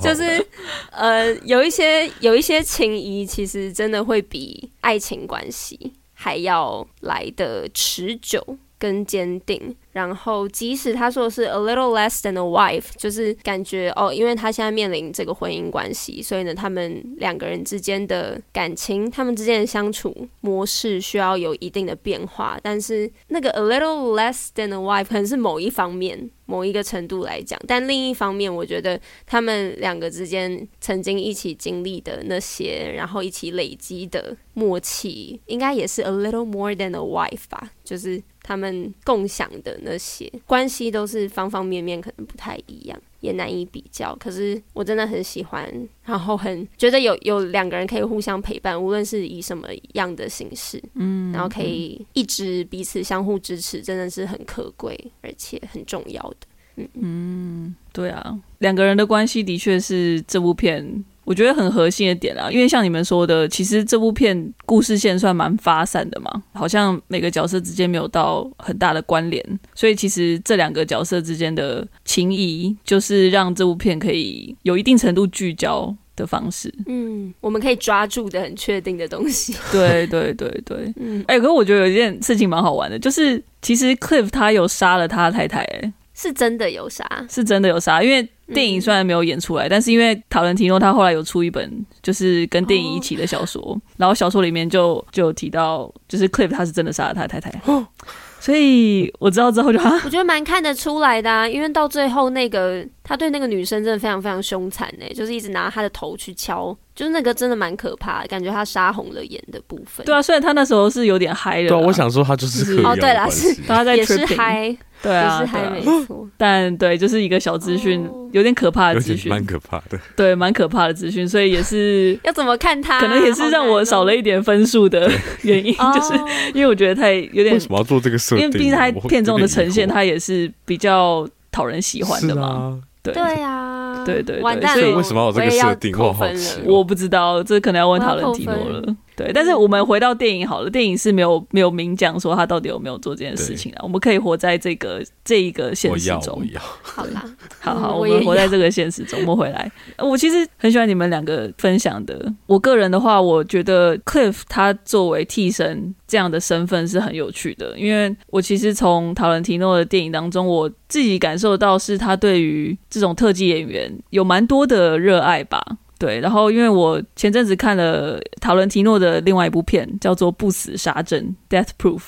[0.00, 0.46] 就是
[0.90, 9.74] 呃，有一些有一些情谊，其实真的会比爱情关系还要来的持久跟坚定。
[9.96, 22.60] 然后，即使他说的是 a little less than a wife，就是感觉哦，因为他现在面临这个婚姻关系，所以呢，他们两个人之间的感情，他们之间的相处模式需要有一定的变化。
[22.62, 38.22] 但是，那个 a little less than a wife 可能是某一方面、某一个程度来讲，但另一方面，我觉得他们两个之间曾经一起经历的那些，然后一起累积的默契，应该也是 a little more than a wife 吧，就是。
[38.46, 44.14] 他们共享的那些关系都是方方面面可能不太一样，也难以比较。
[44.20, 45.68] 可是我真的很喜欢，
[46.04, 56.36] 然后很觉得有有两个人可以互相陪伴，无论是以什么样的形式，嗯，然后可以一直彼此相互支持，真的是很可贵而且很重要的。
[56.76, 61.04] 嗯嗯，对啊，两个人的关系的确是这部片。
[61.26, 76.72] 我觉得很核心的点啦，因为像你们说的，其实这部片故事线算蛮发散的嘛，好像每个角色之间没有到很大的关联，所以其实这两个角色之间的情谊，就是让这部片可以有一定程度聚焦的方式。
[76.86, 79.52] 嗯，我们可以抓住的很确定的东西。
[79.72, 88.28] 对对对对，嗯，哎、欸，可是我觉得有一件事情蛮好玩的，就是其实 Cliff 他有杀了他的太太、欸，哎，是真的有杀，是真的有杀，因为。
[88.54, 97.86] 电影虽然没有演出来，嗯、但是因为塔伦提诺他后来有出一本就是跟电影一起的小说，哦、然后小说里面就就有提到，就是 Cliff 他是真的杀了他的太太，哦、
[98.40, 110.04] 所以我知道之后就，我觉得蛮看得出来的啊，因为到最后那个他对那个女生真的非常非常凶残呢，就是一直拿他的头去敲，就是那个真的蛮可怕的，感觉他杀红了眼的部分。
[110.04, 114.76] 对啊，虽然他那时候是有点嗨的，对、啊，我想说他就是哦，对啦，是他在也是嗨。
[115.02, 125.08] 对啊，是嗨没错， 但对，就是一个小资讯，有点可怕的资讯，蛮可怕的，对，蛮可怕的资讯，所以也是 要怎么看他，可能也是让我少了一点分数的
[125.44, 126.14] 原因，就是
[126.54, 128.46] 因为我觉得太有点为什么要做这个设定？
[128.46, 133.12] 因为毕竟他片中的呈现，他也是比较讨人喜欢的嘛，对。
[133.12, 135.94] 对呀，对对对，所以为什么要有这个设定？
[135.98, 138.82] 我好奇，我不知道，这可能要问塔伦提诺了。
[139.16, 143.80] 对，但是我们回到电影好了，电影是没有没有明讲说他到底有没有做这件事情啊。
[143.82, 146.46] 我们可以活在这个这一个现实中。
[146.82, 147.24] 好啦，
[147.60, 149.18] 好 好，我们活在这个现实中。
[149.20, 152.30] 我们回来，我其实很喜欢你们两个分享的。
[152.46, 165.64] 我个人的话，我觉得 Cliff 他作为替身这样的身份是很有趣的，因为我其实从塔伦提诺的电影当中，我自己感受到是他对于这种特技演员有蛮多的热爱吧。
[165.98, 172.02] 对，然后因为我前阵子看了塔伦提诺的另外一部片，叫做《不死杀阵》（Death Proof），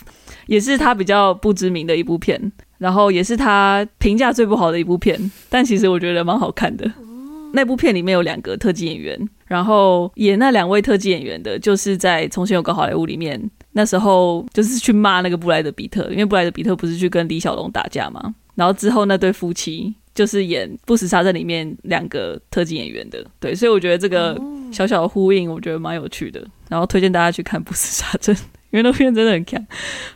[0.47, 6.87] 也是他比较不知名的一部片，然后也是他评价最不好的一部片，但其实我觉得蛮好看的。
[6.87, 13.41] 哦、那部片里面有两个特技演员，然后演那两位特技演员的，就是在《从前有个好莱坞》里面，
[13.73, 19.95] 那时候就是去骂那个布莱德比特，因为布莱德比特不是去跟李小龙打架嘛，然后之后那对夫妻。
[20.19, 24.37] 就是演《不死杀阵》里面两个特技演员的，对，所以我觉得这个
[24.73, 26.45] 小小的呼应，我觉得蛮有趣的。
[26.69, 28.35] 然后推荐大家去看《不死杀阵》，
[28.73, 29.65] 因为那片真的很看，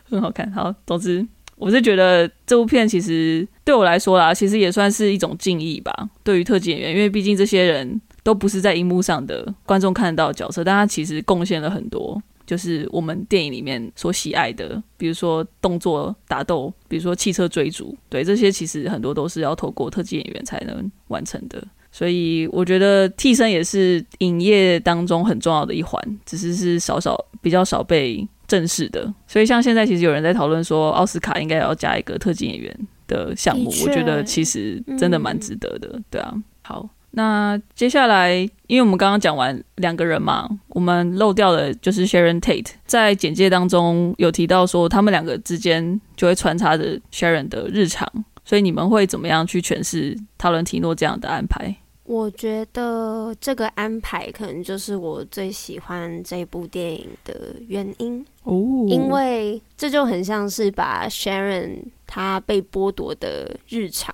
[0.09, 0.51] 很好看。
[0.51, 12.21] 好，总之我是觉得这部片其实对我来说啦，其实也算是一种敬意吧，对于特技演员，因为毕竟这些人都不是在荧幕上的观众看得到的角色，但他其实贡献了很多。
[12.53, 21.63] 就是我们电影里面所喜爱的，比如说动作打斗，比如说汽车追逐，对，这些其实很多都是要透过特技演员才能完成的。
[21.91, 29.11] 所以我觉得替身也是影业当中很重要的一环，只是是少少比较少被正视的。
[29.25, 35.89] 所以像现在其实有人在讨论说，奥斯卡应该要加一个特技演员的项目，我觉得其实真的蛮值得的。
[35.93, 36.87] 嗯、对啊，好。
[37.15, 38.33] 那接下来，
[38.65, 48.11] 因为我们刚刚讲完两个人嘛，我们漏掉的就是 Sharon Tate，在简介当中有提到说，他们两个之间就会穿插着 Sharon 的日常，
[48.43, 51.75] 所以你们会怎么样去诠释塔伦提诺这样的安排？
[52.05, 58.55] 我觉得这个安排可能就是我最喜欢这部电影的原因哦，
[58.89, 64.13] 因为这就很像是把 Sharon 他被剥夺的日常。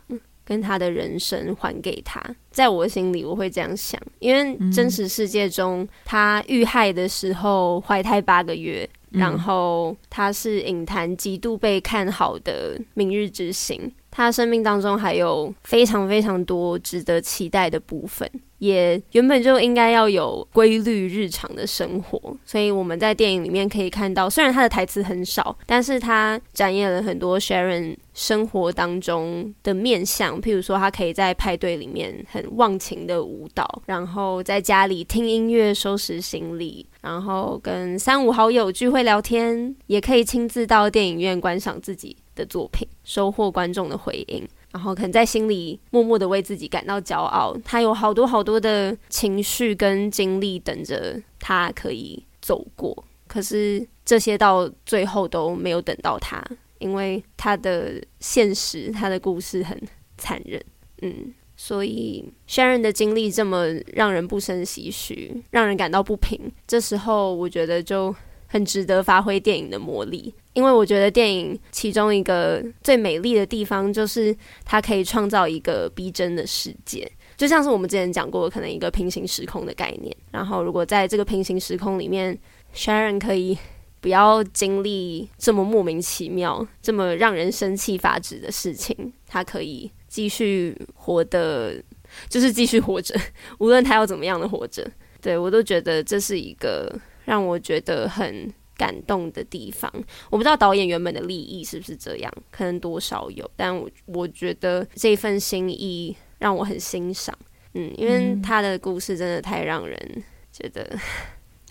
[0.50, 22.36] 跟他的人生还给他，在我心里我会这样想，因为真实世界中他遇害的时候怀胎八个月，然后他是影坛极度被看好的明日之星，他生命当中还有非常非常多值得期待的部分，也原本就应该要有规律日常的生活。
[22.46, 30.42] 所以我们在电影里面可以看到，虽然他的台词很少，但是他展现了很多 Sharon 生活当中的面相。
[30.42, 47.54] 譬如说，他可以在派对里面很忘情的舞蹈，然后在家里听音乐、收拾行李，然后跟三五好友聚会聊天，也可以亲自到电影院观赏自己的作品，收获观众的回应，然后可能在心里默默的为自己感到骄傲。
[47.66, 56.42] 他有好多好多的情绪跟经历等着他可以走过，可是这些到最后都没有等到他，
[56.80, 59.78] 因为他的现实，他的故事很
[60.18, 60.64] 残忍。
[61.02, 66.52] 嗯，所以 Sharon 的经历这么让人不胜唏嘘，让人感到不平。
[66.66, 68.16] 这时候，我觉得就
[68.50, 70.34] 很值得发挥电影的魔力。
[70.54, 74.36] 因为我觉得电影其中一个最美丽的地方，就是
[74.66, 80.14] 它可以创造一个逼真的世界，就像是我们之前讲过，可能一个平行时空的概念。
[80.32, 82.38] 然后，如果在这个平行时空里面
[82.76, 83.58] ，Sharon 可以
[84.02, 91.82] 不要经历这么莫名其妙、这么让人生气发指的事情，他可以继续活得，
[92.28, 93.16] 就是继续活着，
[93.60, 94.86] 无论他要怎么样的活着。
[95.22, 96.94] 对，我都觉得这是一个
[97.30, 98.52] 让我觉得很。
[98.80, 99.92] 感动的地方，
[100.30, 107.38] 我不知道导演原本的利益是不是这样，可能多少有，但我我觉得这份心意让我很欣赏，
[107.74, 110.24] 嗯，因为他的故事真的太让人
[110.54, 110.98] 觉得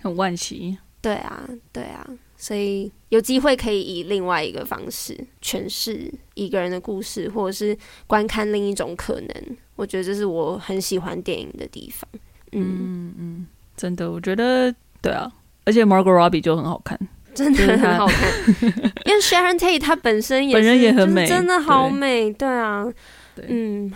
[0.02, 0.76] 很惋惜。
[1.00, 2.06] 对啊，对啊，
[2.36, 7.74] 所以有机会可以以另外一个方式诠释一个人的故事，或者是
[8.06, 12.06] 观看另一种可能，我觉得这是我很喜欢电影的地方。
[12.52, 15.32] 嗯嗯嗯，真的，我觉得对啊。
[15.68, 16.98] 而且 Margot Robbie 就很好看，
[17.34, 18.32] 真的很好看。
[19.04, 22.32] 因为 Sharon Tate 她本身也本人也很美，真的好美。
[22.32, 22.86] 对，对啊，
[23.34, 23.92] 对嗯，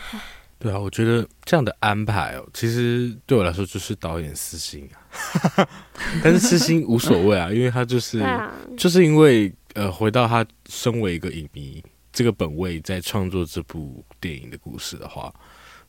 [0.58, 5.66] 对啊，我觉得这样的安排哦，其实对我来说就是导演私心啊。
[6.22, 15.32] 但是私心无所谓啊，因为他就是、啊、就是因为呃，回到他身为一个影迷这个本位，在创作这部电影的故事的话，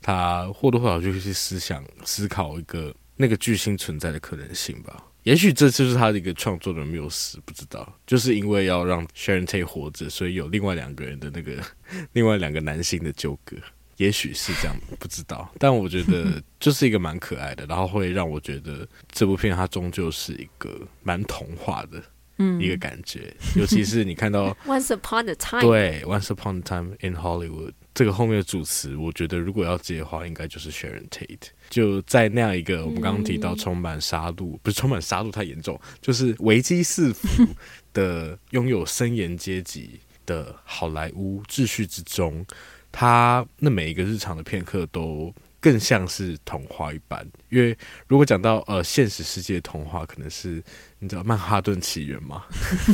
[0.01, 5.03] 他或多或少就是去思想思考一个那个巨星存在的可能性吧。
[5.23, 11.63] 也许这就是他的一个创作的缪斯，不知道，就是因为要让 Sharon Tate 活着，所以有另外两个人的那个
[12.13, 13.55] 另外两个男性的纠葛，
[13.97, 15.49] 也许是这样，不知道。
[15.57, 22.03] 但我觉得就是一个蛮可爱的，然后会让我觉得这部片它终究是一个蛮童话的
[22.59, 27.73] 一个感觉，嗯、尤其是你看到 Once Upon a Time，对，Once Upon a Time in Hollywood。
[27.93, 31.49] 这个后面的主词，我觉得如果要接的话，应该就是 Sharon Tate。
[31.69, 37.27] 就在那样一个我们刚刚提到充满杀戮，不是充满杀戮太严重，就是危机四伏
[37.93, 42.45] 的拥有森严阶级的好莱坞秩序之中，
[42.91, 45.33] 他那每一个日常的片刻都
[45.63, 47.25] 更像是童话一般。
[47.49, 47.75] 因为
[48.07, 50.61] 如果讲到呃现实世界童话，可能是。
[50.99, 52.45] 你知道曼哈顿起源吗？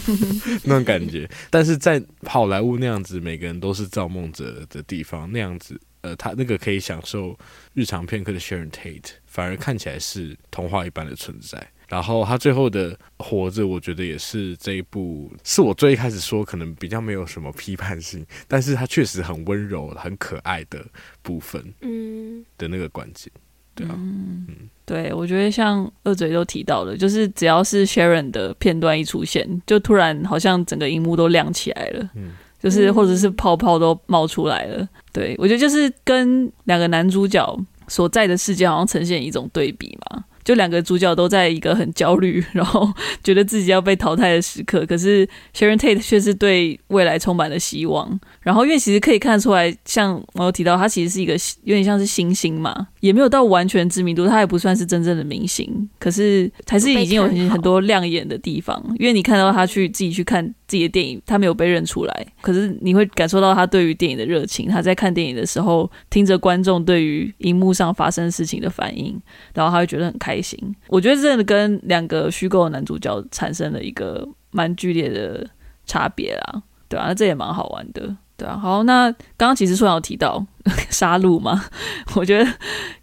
[0.66, 7.38] 那种感觉，但是在好莱坞那样子，每个人都是造梦者的地方，那样子，呃，他那个可以享受
[7.76, 11.72] 日常片刻的 Sharon Tate，反而看起来是童话一般的存在。
[11.90, 20.86] 然后他最后的活着，我觉得也是这一部，是我最一开始说可能比较没有什么批判性，但是他确实很温柔、很可爱的
[21.22, 23.32] 部分，嗯，的那个关键。
[23.74, 24.48] 对啊，嗯，
[24.86, 32.32] 对，我觉得像二嘴都提到了，就是只要是 Sharon 的片段一出现，就突然好像整个荧幕都亮起来了，嗯，
[32.62, 34.88] 就是或者是泡泡都冒出来了。
[35.14, 40.26] 对，我觉得就是跟两个男主角所在的世界好像呈现一种对比嘛。
[40.50, 42.92] 就两个主角都在一个很焦虑，然后
[43.24, 45.24] 觉得自己要被淘汰的时刻，可是
[45.56, 48.20] Sharon Tate 却是对未来充满了希望。
[48.42, 51.34] 然后因为其实可以看出来，像我有提到，他其实是一个
[51.66, 58.84] 有点像是新星嘛，也没有到完全知名度，他也不算是真正的明星，可是还是已经有很很多亮眼的地方。
[58.98, 60.52] 因为你看到他去自己去看。
[60.70, 64.70] 自己的电影，他没有被认出来，可是你会感受到他对于电影的热情。
[64.70, 69.20] 他在看电影的时候，听着观众对于荧幕上发生事情的反应，
[69.56, 70.58] 然后他会觉得很开心。
[70.88, 75.46] 我觉得真的跟两个虚构的男主角产生了一个蛮剧烈的
[75.86, 78.58] 差别啦，对啊，那这也蛮好玩的，对啊。
[78.58, 80.46] 好，那刚刚其实说要提到
[80.90, 81.66] 杀戮嘛，
[82.16, 82.52] 我觉得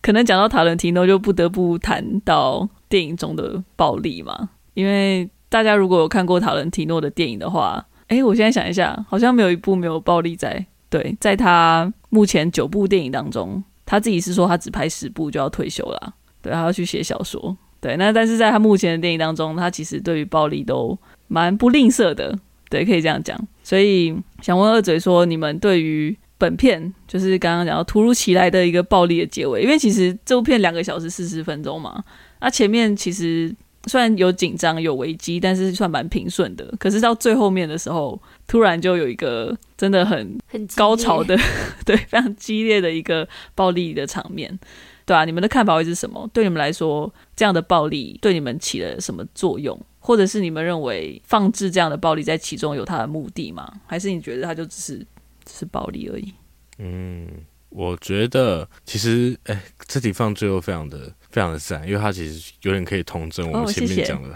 [0.03, 5.29] 可能讲到塔伦提诺，就不得不谈到电影中的暴力嘛，因为。
[5.49, 10.67] 大家如果有看过塔伦提诺的电影的话，诶，我现在想一下，好像没有一部没有暴力在。
[10.91, 16.15] 对，在他目前九部电影当中，他自己是说他只拍十部就要退休了，
[16.47, 17.57] 对，他要去写小说。
[17.81, 22.37] 对，那但是在他目前的电影当中，他其实对于暴力都蛮不吝啬的，
[22.71, 23.39] 对，可以这样讲。
[23.65, 32.03] 所以想问二嘴说，你们对于本片就是刚刚讲到突如其来的一个暴力的结尾，因为其实这部片两个小时四十分钟嘛，
[32.41, 33.55] 那前面其实
[33.87, 36.75] 虽然有紧张有危机，但是算蛮平顺的。
[36.79, 41.39] 可是到最后面的时候，突然就有一个真的很很高潮的，
[41.85, 44.59] 对，非常激烈的一个暴力的场面，
[45.07, 46.29] 对啊，你们的看法会是什么？
[46.35, 49.81] 对你们来说，这样的暴力对你们起了什么作用？
[50.01, 53.73] 或者是你们认为放置这样的暴力在其中有它的目的吗？
[53.87, 54.99] 还是你觉得它就只是
[55.45, 56.35] 只是暴力而已？
[56.79, 57.29] 嗯，
[57.71, 64.35] 我觉得其实哎，这题放最后非常的非常的自然，因为它其实有点可以统整我们前面讲的、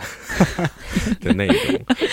[1.21, 1.57] 的内容，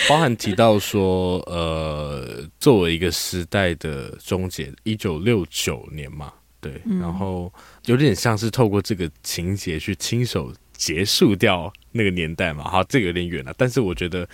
[0.08, 7.52] 包含提到说呃，作为一个时代的终结，一九六九年嘛，对，嗯、然后
[7.86, 10.52] 有点像是透过这个情节去亲手。
[10.78, 13.52] 结束掉那个年代嘛，好，这个有点远了。
[13.58, 14.24] 但是我觉得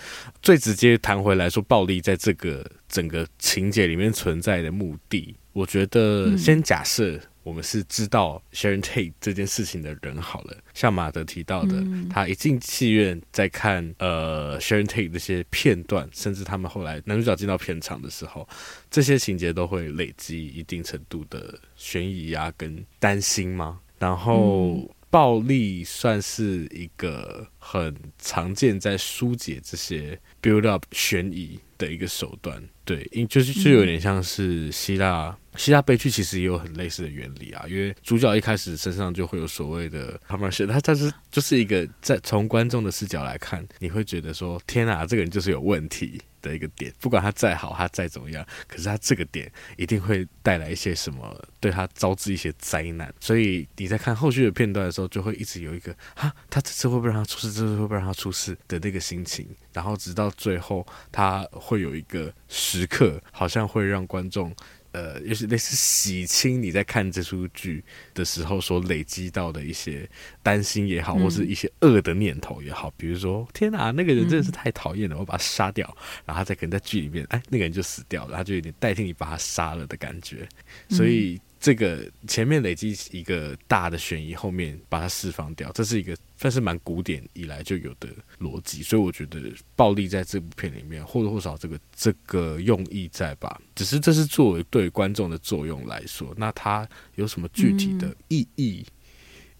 [0.43, 10.57] 最直接谈回来说，暴力在这个整个情节里面存在的目的，我觉得先假设我们是知道 Sharon Tate 这件事情的人好了。
[10.73, 18.45] 像马德提到的，他一进戏院在看呃 Sharon Tate 这些片段，甚至他们后来男主角进到片场的时候，
[18.89, 23.79] 这些情节都会累积一定程度的悬疑啊跟担心吗？
[23.99, 24.91] 然后。
[25.11, 46.21] 暴力算是一个很常见在疏解这些 build up 悬疑的一个手段，对，因就是就有点像是希腊希腊悲剧，其实也有很类似的原理啊，因为主角一开始身上就会有所谓的他们是他他是就是一个在从观众的视角来看，你会觉得说天啊，这个人就是有问题。
[46.49, 53.13] 的一个点，不管他再好，他再怎么样，可是他这个点一定会带来一些什么，对他招致一些灾难。
[53.19, 57.51] 所以你在看后续的片段的时候，就会一直有一个哈，他这次会不会让他出事？
[57.51, 59.47] 这次会不会让他出事的那个心情。
[59.73, 64.55] 然后直到最后，他会有一个时刻，好像会让观众。
[64.95, 67.83] 呃，也是类似洗清你在看这出剧
[68.13, 70.09] 的时候所累积到的一些
[70.41, 75.85] 担心也好，或是一些恶的念头也好，比如说，天哪，那个人真的是太讨厌了，我把他杀掉，
[76.25, 80.47] 然后他再可能在剧里面，哎，那个人就死掉了，他就有点代替你把他杀了的感觉，
[80.89, 81.37] 所以。
[81.65, 88.07] 这个前面累积一个大的悬疑，后面把它释放掉，这是一个算是蛮古典以来就有的
[88.39, 89.41] 逻辑，所以我觉得
[89.75, 98.93] 暴力在这部片里面或多或少这个这个用意在吧，只是这是作为对观众的作用来说，那它有什么具体的意义，嗯、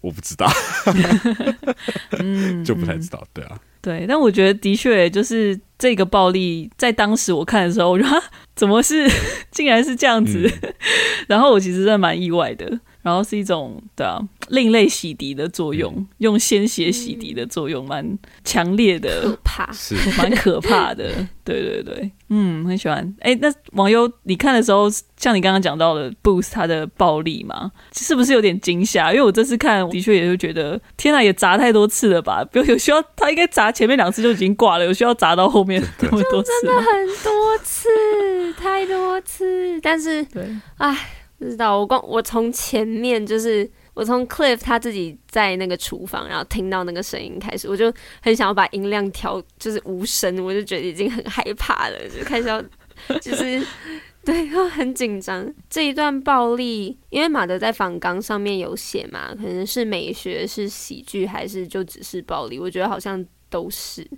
[0.02, 0.48] 我不知道，
[2.64, 3.60] 就不太知道，对啊。
[3.86, 8.20] 对，但我觉得的确就是这个暴力，在当时我看的时候，我觉得
[8.56, 9.08] 怎么是
[9.52, 10.74] 竟然是这样子，嗯、
[11.28, 12.68] 然后我其实真的蛮意外的。
[13.06, 21.04] 然后是一种对啊，另类洗涤的作用，嗯、用鲜血洗涤的作用，蛮强烈的，可怕，是 蛮可怕的。
[21.44, 23.14] 对对对，嗯，很喜欢。
[23.20, 29.12] 哎，那网友你看的时候，像你刚刚讲到的 Booth 他的暴力嘛，是不是有点惊吓？
[29.12, 32.44] 因为我这次看，的确也是觉得，天哪，也砸太多次了吧？
[32.50, 36.50] 比 如有需要他应该砸前面两次就已经挂了，有需要砸到后面 那么多次？
[36.62, 37.88] 真的很多次，
[38.54, 39.78] 太多次。
[39.80, 40.44] 但是，对，
[40.78, 41.15] 哎。
[41.38, 52.62] 不知道，我光我从前面就是我从 Cliff 他自己在那个厨房，然后听到那个声音开始，我就很想要把音量调就是无声，我就觉得已经很害怕了，就开始要
[53.20, 53.62] 就是
[54.24, 55.52] 对，很紧张。
[55.68, 62.58] 这一段暴力，因为马德在访纲上面有写嘛，可能是美学是喜剧还是就只是暴力？
[62.58, 64.08] 我觉得好像都是。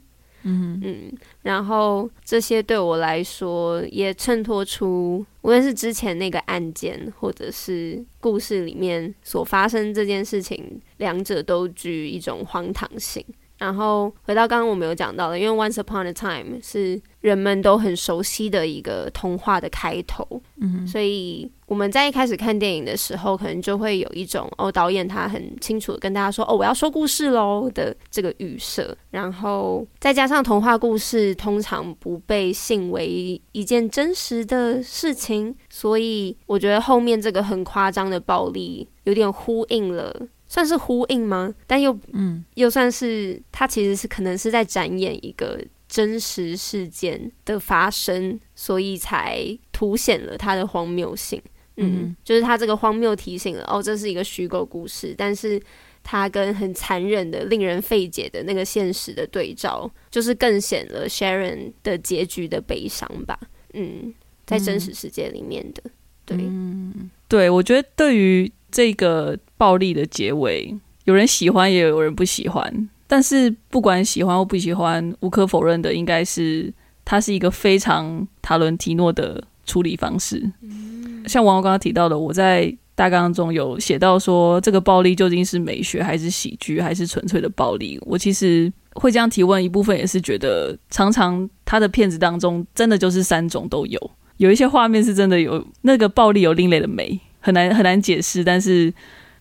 [0.43, 1.13] 嗯嗯，
[1.43, 13.25] 然后这些对我来说也衬托出，无论是之前那个案件，或者是故事里面所发生这件事情，两者都具一种荒唐性。
[13.59, 20.25] 然后回到刚刚我们有讲到的，因为《Once Upon a Time》是人们都很熟悉的一个童话的开头，
[20.61, 40.15] 嗯，所以我们在一开始看电影的时候，可能就会有一种哦，导演他很清楚的跟大家说哦，我要说故事喽的这个预设，然后再加上童话故事通常不被信为一件真实的事情，所以我觉得后面这个很夸张的暴力有点呼应了。
[40.51, 41.53] 算是呼应吗？
[41.67, 51.41] 但又嗯，又算是他其实是可能是在展演一个真实事件的发生，所以才凸显了它的荒谬性。
[51.77, 55.61] 嗯，嗯，就是他这个荒谬提醒了哦，这是一个虚构故事，但是
[56.03, 63.39] 它跟很残忍的、令人费解的那个现实的对照，就是更显了 Sharon 的结局的悲伤吧。
[63.75, 64.13] 嗯，
[64.47, 65.93] 在真实世界里面的，嗯、
[66.27, 68.53] 对，嗯，对，我觉得对于。
[68.71, 72.91] 这个暴力的结尾，有人喜欢，也有人不喜欢。
[73.09, 76.73] 但是不管喜欢或不喜欢，无可否认的，应该是
[77.05, 80.53] 它是一个非常塔伦提诺的处理方式。
[80.63, 88.01] 嗯像王刚刚提到的，我在大纲中有写到说，这个暴力究竟是美学还是喜剧，还是纯粹的暴力？
[88.07, 98.93] 我其实会这样提问，一部分也是觉得，常常他的片子当中真的就是三种都有，有一些画面是真的有那个暴力有另类的美，很难很难解释，但是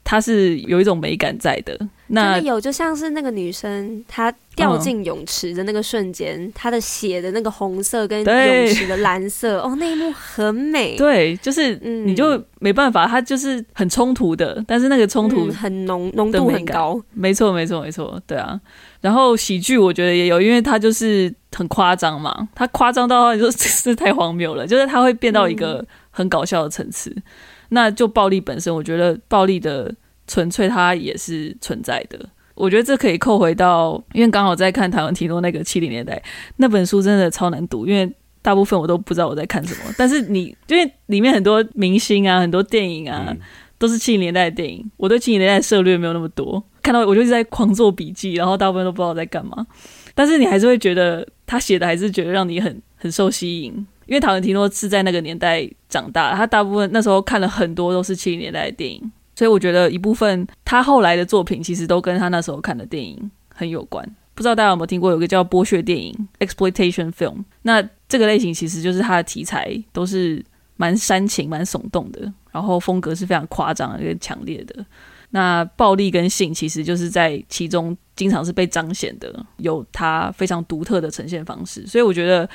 [0.10, 1.78] 它是有一种美感在的。
[2.10, 10.96] 那有，就像是那个女生她掉进泳池的那个瞬间，嗯、她的血的那个红色跟泳池的蓝色，哦，那一幕很美。
[10.96, 16.98] 对，就是你就没办法，它就是很冲突的，但是那个冲突、嗯、很浓浓度很高。
[17.12, 18.58] 没错，没错，没错，对啊。
[19.02, 27.10] 然后喜剧我觉得也有，因为它就是很夸张嘛，它夸张到你说 这是太荒谬了，就是它会变到一个很搞笑的层次。
[27.10, 27.24] 嗯、
[27.70, 29.94] 那就暴力本身，我觉得暴力的。
[30.30, 32.20] 纯粹它也是存在的，
[32.54, 36.22] 我觉得这可以扣回到，因为刚好在看台湾提诺那个七零年代
[36.58, 39.94] 那本书，真的超难读，因为大部分我都不知道我在看什么。
[39.98, 43.34] 但是你因为里面很多明星啊，很多电影啊，
[43.78, 49.66] 都是七零年代的电影，我对七零年代的涉略没有那么多，看到我就一直在狂做笔记，然后大部分都不知道我在干嘛。
[50.14, 59.12] 但是你还是会觉得他写的还是觉得让你很很受吸引，因为唐人提诺是在那个年代长大，他大部分那时候看了很多都是七零年代的电影。
[59.36, 64.04] 所以我觉得一部分他后来的作品其实都跟他那时候看的电影很有关。
[64.34, 67.44] 不知道大家有没有听过有个叫剥削电影 （exploitation film）？
[67.62, 70.44] 那这个类型其实就是它的题材都是
[70.76, 74.84] 蛮煽情、蛮耸动的，然后风格是非常夸张、跟强烈的。
[75.30, 81.86] 那暴力跟性其实就是在其中经常是被彰显的，有它非常独特的呈现方式。
[81.86, 82.50] 所以我觉得。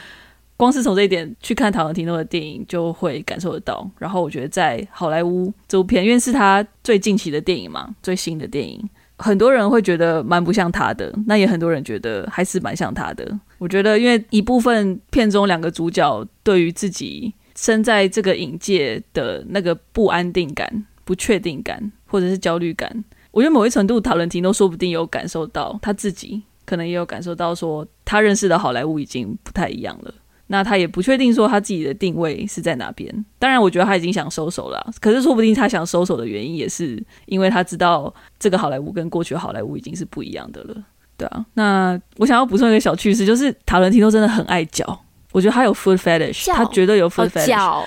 [0.62, 3.84] 光是从这一点去看塔伦提诺的电影，就会感受得到。
[3.98, 8.88] 然后我觉得在好莱坞这部片，因为是他最近期的电影嘛，最新的电影，
[9.18, 13.36] 很多人会觉得蛮不像他的，那也很多人觉得还是蛮像他的。
[13.58, 30.14] 我觉得，因为一部分片中两个主角对于自己身在这个影界的那个不安定感、不确定感，或者是焦虑感，我觉得某一程度塔伦提诺说不定有感受到，他自己可能也有感受到，说他认识的好莱坞已经不太一样了。
[30.48, 33.12] 那他也不确定说他自己的定位是在哪边。
[33.38, 34.92] 当然，我觉得他已经想收手了。
[35.00, 40.76] 可是，说不定他想收手的原因，也是因为他知道这个好莱坞跟过去的好莱坞已经是不一样的了。
[41.16, 41.46] 对啊。
[41.54, 45.00] 那我想要补充一个小趣事，就是塔伦提诺真的很爱脚。
[45.32, 47.84] 我觉得他有 food fetish，他绝对有 food fetish。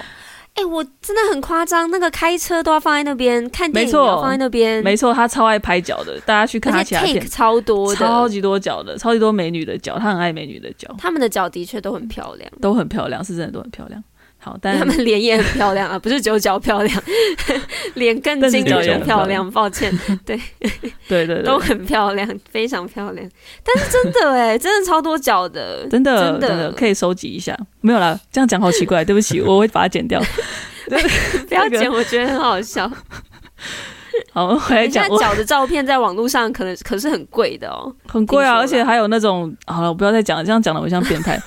[0.55, 4.81] 哎、欸，我真的很夸张，那个开车都要放在那边，看电影都要放在那边。
[4.81, 10.89] 没错，他超爱拍脚的，大家去看他其他片，超多的，超级多脚的，超级多美女的脚，他很爱美女的脚。
[10.97, 14.01] 他们的脚的确都很漂亮，都很漂亮，是真的都很漂亮。
[14.45, 17.03] 好，但他们脸也很漂亮啊，不是只有脚漂亮，
[17.95, 18.69] 脸更精致
[19.03, 19.49] 漂亮。
[19.49, 19.91] 抱歉，
[20.23, 20.39] 对
[21.09, 23.27] 对对 对，都很漂亮，非常漂亮。
[23.63, 27.57] 但是真的哎，真的超多脚的，真的真的，可以收集一下。
[27.81, 30.21] 没有啦，这样讲好奇怪，对不起，我会把它剪掉。
[31.47, 32.87] 不要剪，我觉得很好笑。
[34.31, 41.41] 好，我回来讲脚的照片，在网络上可能可是很贵的哦，很贵啊，而且还有那种，好了，我不要再讲了，这样讲的我像变态。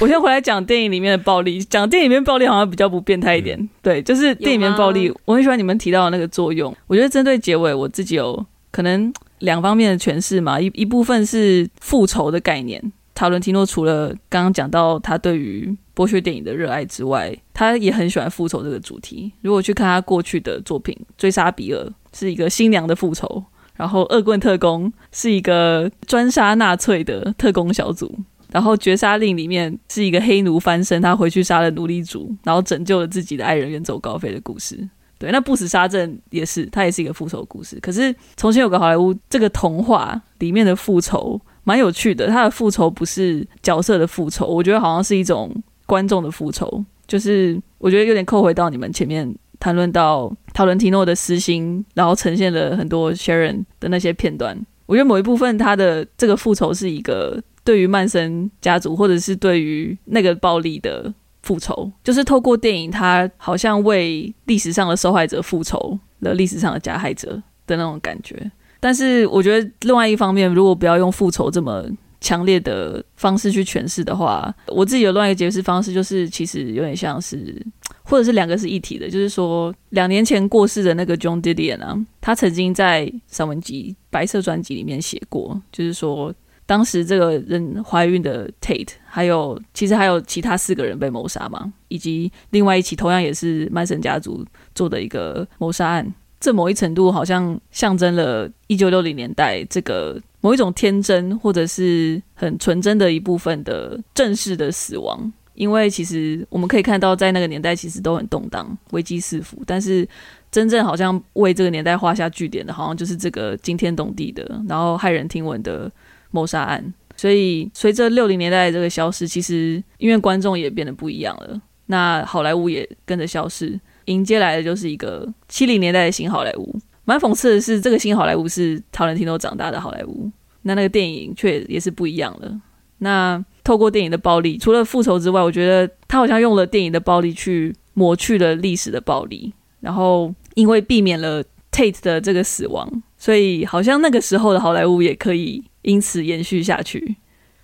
[0.00, 3.58] 我先回来讲电影里面的暴力，讲电影里面暴力好像比较不变态一点。
[3.58, 6.74] 嗯、对，就是电影里面暴力，我很喜欢你们提到的那个作用。
[6.86, 10.60] 我觉得针对结尾，我自己有可能两方面的诠释嘛。
[10.60, 12.82] 一一部分是复仇的概念，
[13.14, 19.32] 塔伦提诺除了刚刚讲到他对于剥削电影的热爱之外，他也很喜欢复仇这个主题。
[19.42, 21.80] 如果去看他过去的作品，《追杀比尔》
[22.18, 23.44] 是一个新娘的复仇，
[23.76, 28.18] 然后《恶棍特工》是一个专杀纳粹的特工小组。
[28.52, 34.78] 然后《绝杀令》里面是一个黑奴翻身，他回去杀了奴隶主，然后拯救了自己的爱人，远走高飞的故事。
[35.18, 37.78] 对，那《不死沙阵》也是，它也是一个复仇故事。
[37.80, 45.50] 可是重新有个好莱坞这个童话里面的复仇蛮有趣的，他的复仇不是角色的复仇，我觉得好像是一种
[45.86, 46.84] 观众的复仇。
[47.06, 54.60] 就是我觉得有点扣回到你们前面谈论到讨伦提诺的私心，然后呈现了很多 Sharon 的那些片段。
[54.86, 57.42] 我觉得某一部分他的这个复仇是一个。
[57.64, 68.50] 对于曼森家族，或者是对于那个暴力的复仇，就是透过电影，他好像为历史上的受害者复仇了历史上的加害者的那种感觉。
[68.80, 71.84] 但是，我觉得另外一方面，如果不要用复仇这么
[72.20, 77.64] 强烈的方式去诠释的话，我自己有另外一个解释方式，就是其实有点像是，
[78.02, 86.34] 或者是两个是一体的，就是说两年前过世的那个 John Didion 啊，他曾经在散文集《白色专辑》里面写过，就是说。
[86.72, 94.42] 当时这个人怀孕的 Tate，还有其实还有其他四个人被谋杀嘛，以及另外一起同样也是曼森家族
[94.74, 110.08] 做的一个谋杀案，这某一程度好像象征了一九六零年代这个某一种天真或者是很纯真的一部分的正式的死亡，因为其实我们可以看到，在那个年代其实都很动荡、危机四伏，但是
[110.50, 115.92] 真正好像为这个年代画下句点的，好像就是这个惊天动地的，然后骇人听闻的
[116.32, 116.92] 谋杀案。
[117.16, 126.74] 所以随着六零年代的这个消失，其实因为观众也变得不一样了，那好莱坞也跟着消失，迎接来的就是一个七零年代的新好莱坞。
[127.04, 130.30] 蛮讽刺的是，这个新好莱坞是陶兰提诺长大的好莱坞，
[130.62, 132.60] 那那个电影却也是不一样了。
[132.98, 147.16] 那透过电影的暴力，除了复仇之外，我觉得他好像用了电影的暴力去抹去了历史的暴力，然后因为避免了 Tate 的这个死亡，所以好像那个时候的好莱坞也可以因此延续下去。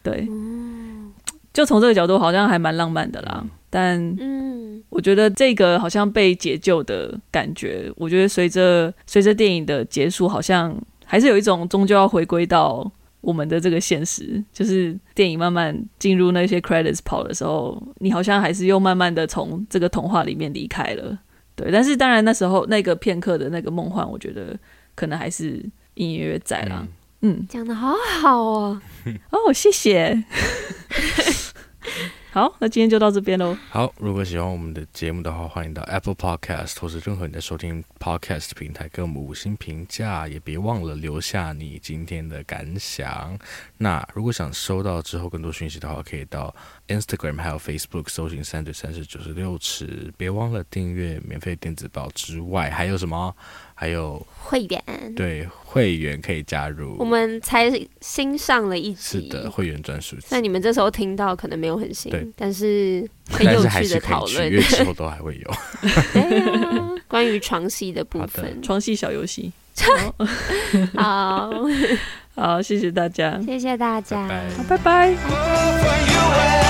[0.02, 0.28] 对，
[1.52, 3.44] 就从这个角度，好像还蛮浪漫的啦。
[3.70, 12.90] 但嗯，我觉得这个好像被解救的感觉，我觉得随着随着电影的结束，好像还是有一种终究要回归到
[13.20, 21.18] 我们的这个现实，就是电影慢慢进入那些 credits 跑的时候，你好像还是又慢慢的从这个童话里面离开了。
[21.54, 24.58] 对，但是当然那时候那个片刻的那个梦幻，我觉得
[24.94, 25.62] 可能还是
[25.96, 26.78] 隐隐约约在啦。
[26.80, 26.88] 嗯，
[27.48, 28.80] 讲的好好哦，
[29.30, 30.24] 哦，谢谢。
[32.30, 33.56] 好，那今天就到这边喽。
[33.70, 43.36] 好，如果喜欢我们的节目的话，欢迎到 Apple Podcast 或是任何你的收听 Podcast 平台给我们五星评价，也别忘了留下你今天的感想。
[43.78, 46.54] 那如果想收到之后更多讯息的话，可以到
[46.86, 50.12] Instagram 还有 Facebook 搜寻三嘴三十九十六尺。
[50.16, 53.34] 别忘了订阅免费电子报之外，还有什么？
[53.80, 54.82] 还有会员，
[55.14, 56.96] 对，会员可以加入。
[56.98, 57.70] 我们才
[58.00, 60.16] 新上了一集，是的，会员专属。
[60.30, 65.50] 那你们这时候听到可能没有很新，对，但是很有趣的讨论，月之后都还会有。
[66.12, 69.52] 对啊，关于床戏的部分，床戏小游戏。
[70.98, 71.48] 好，
[72.34, 74.26] 好，谢谢大家，谢谢大家，
[74.68, 75.14] 拜拜。
[75.14, 75.38] 好，拜
[76.18, 76.67] 拜。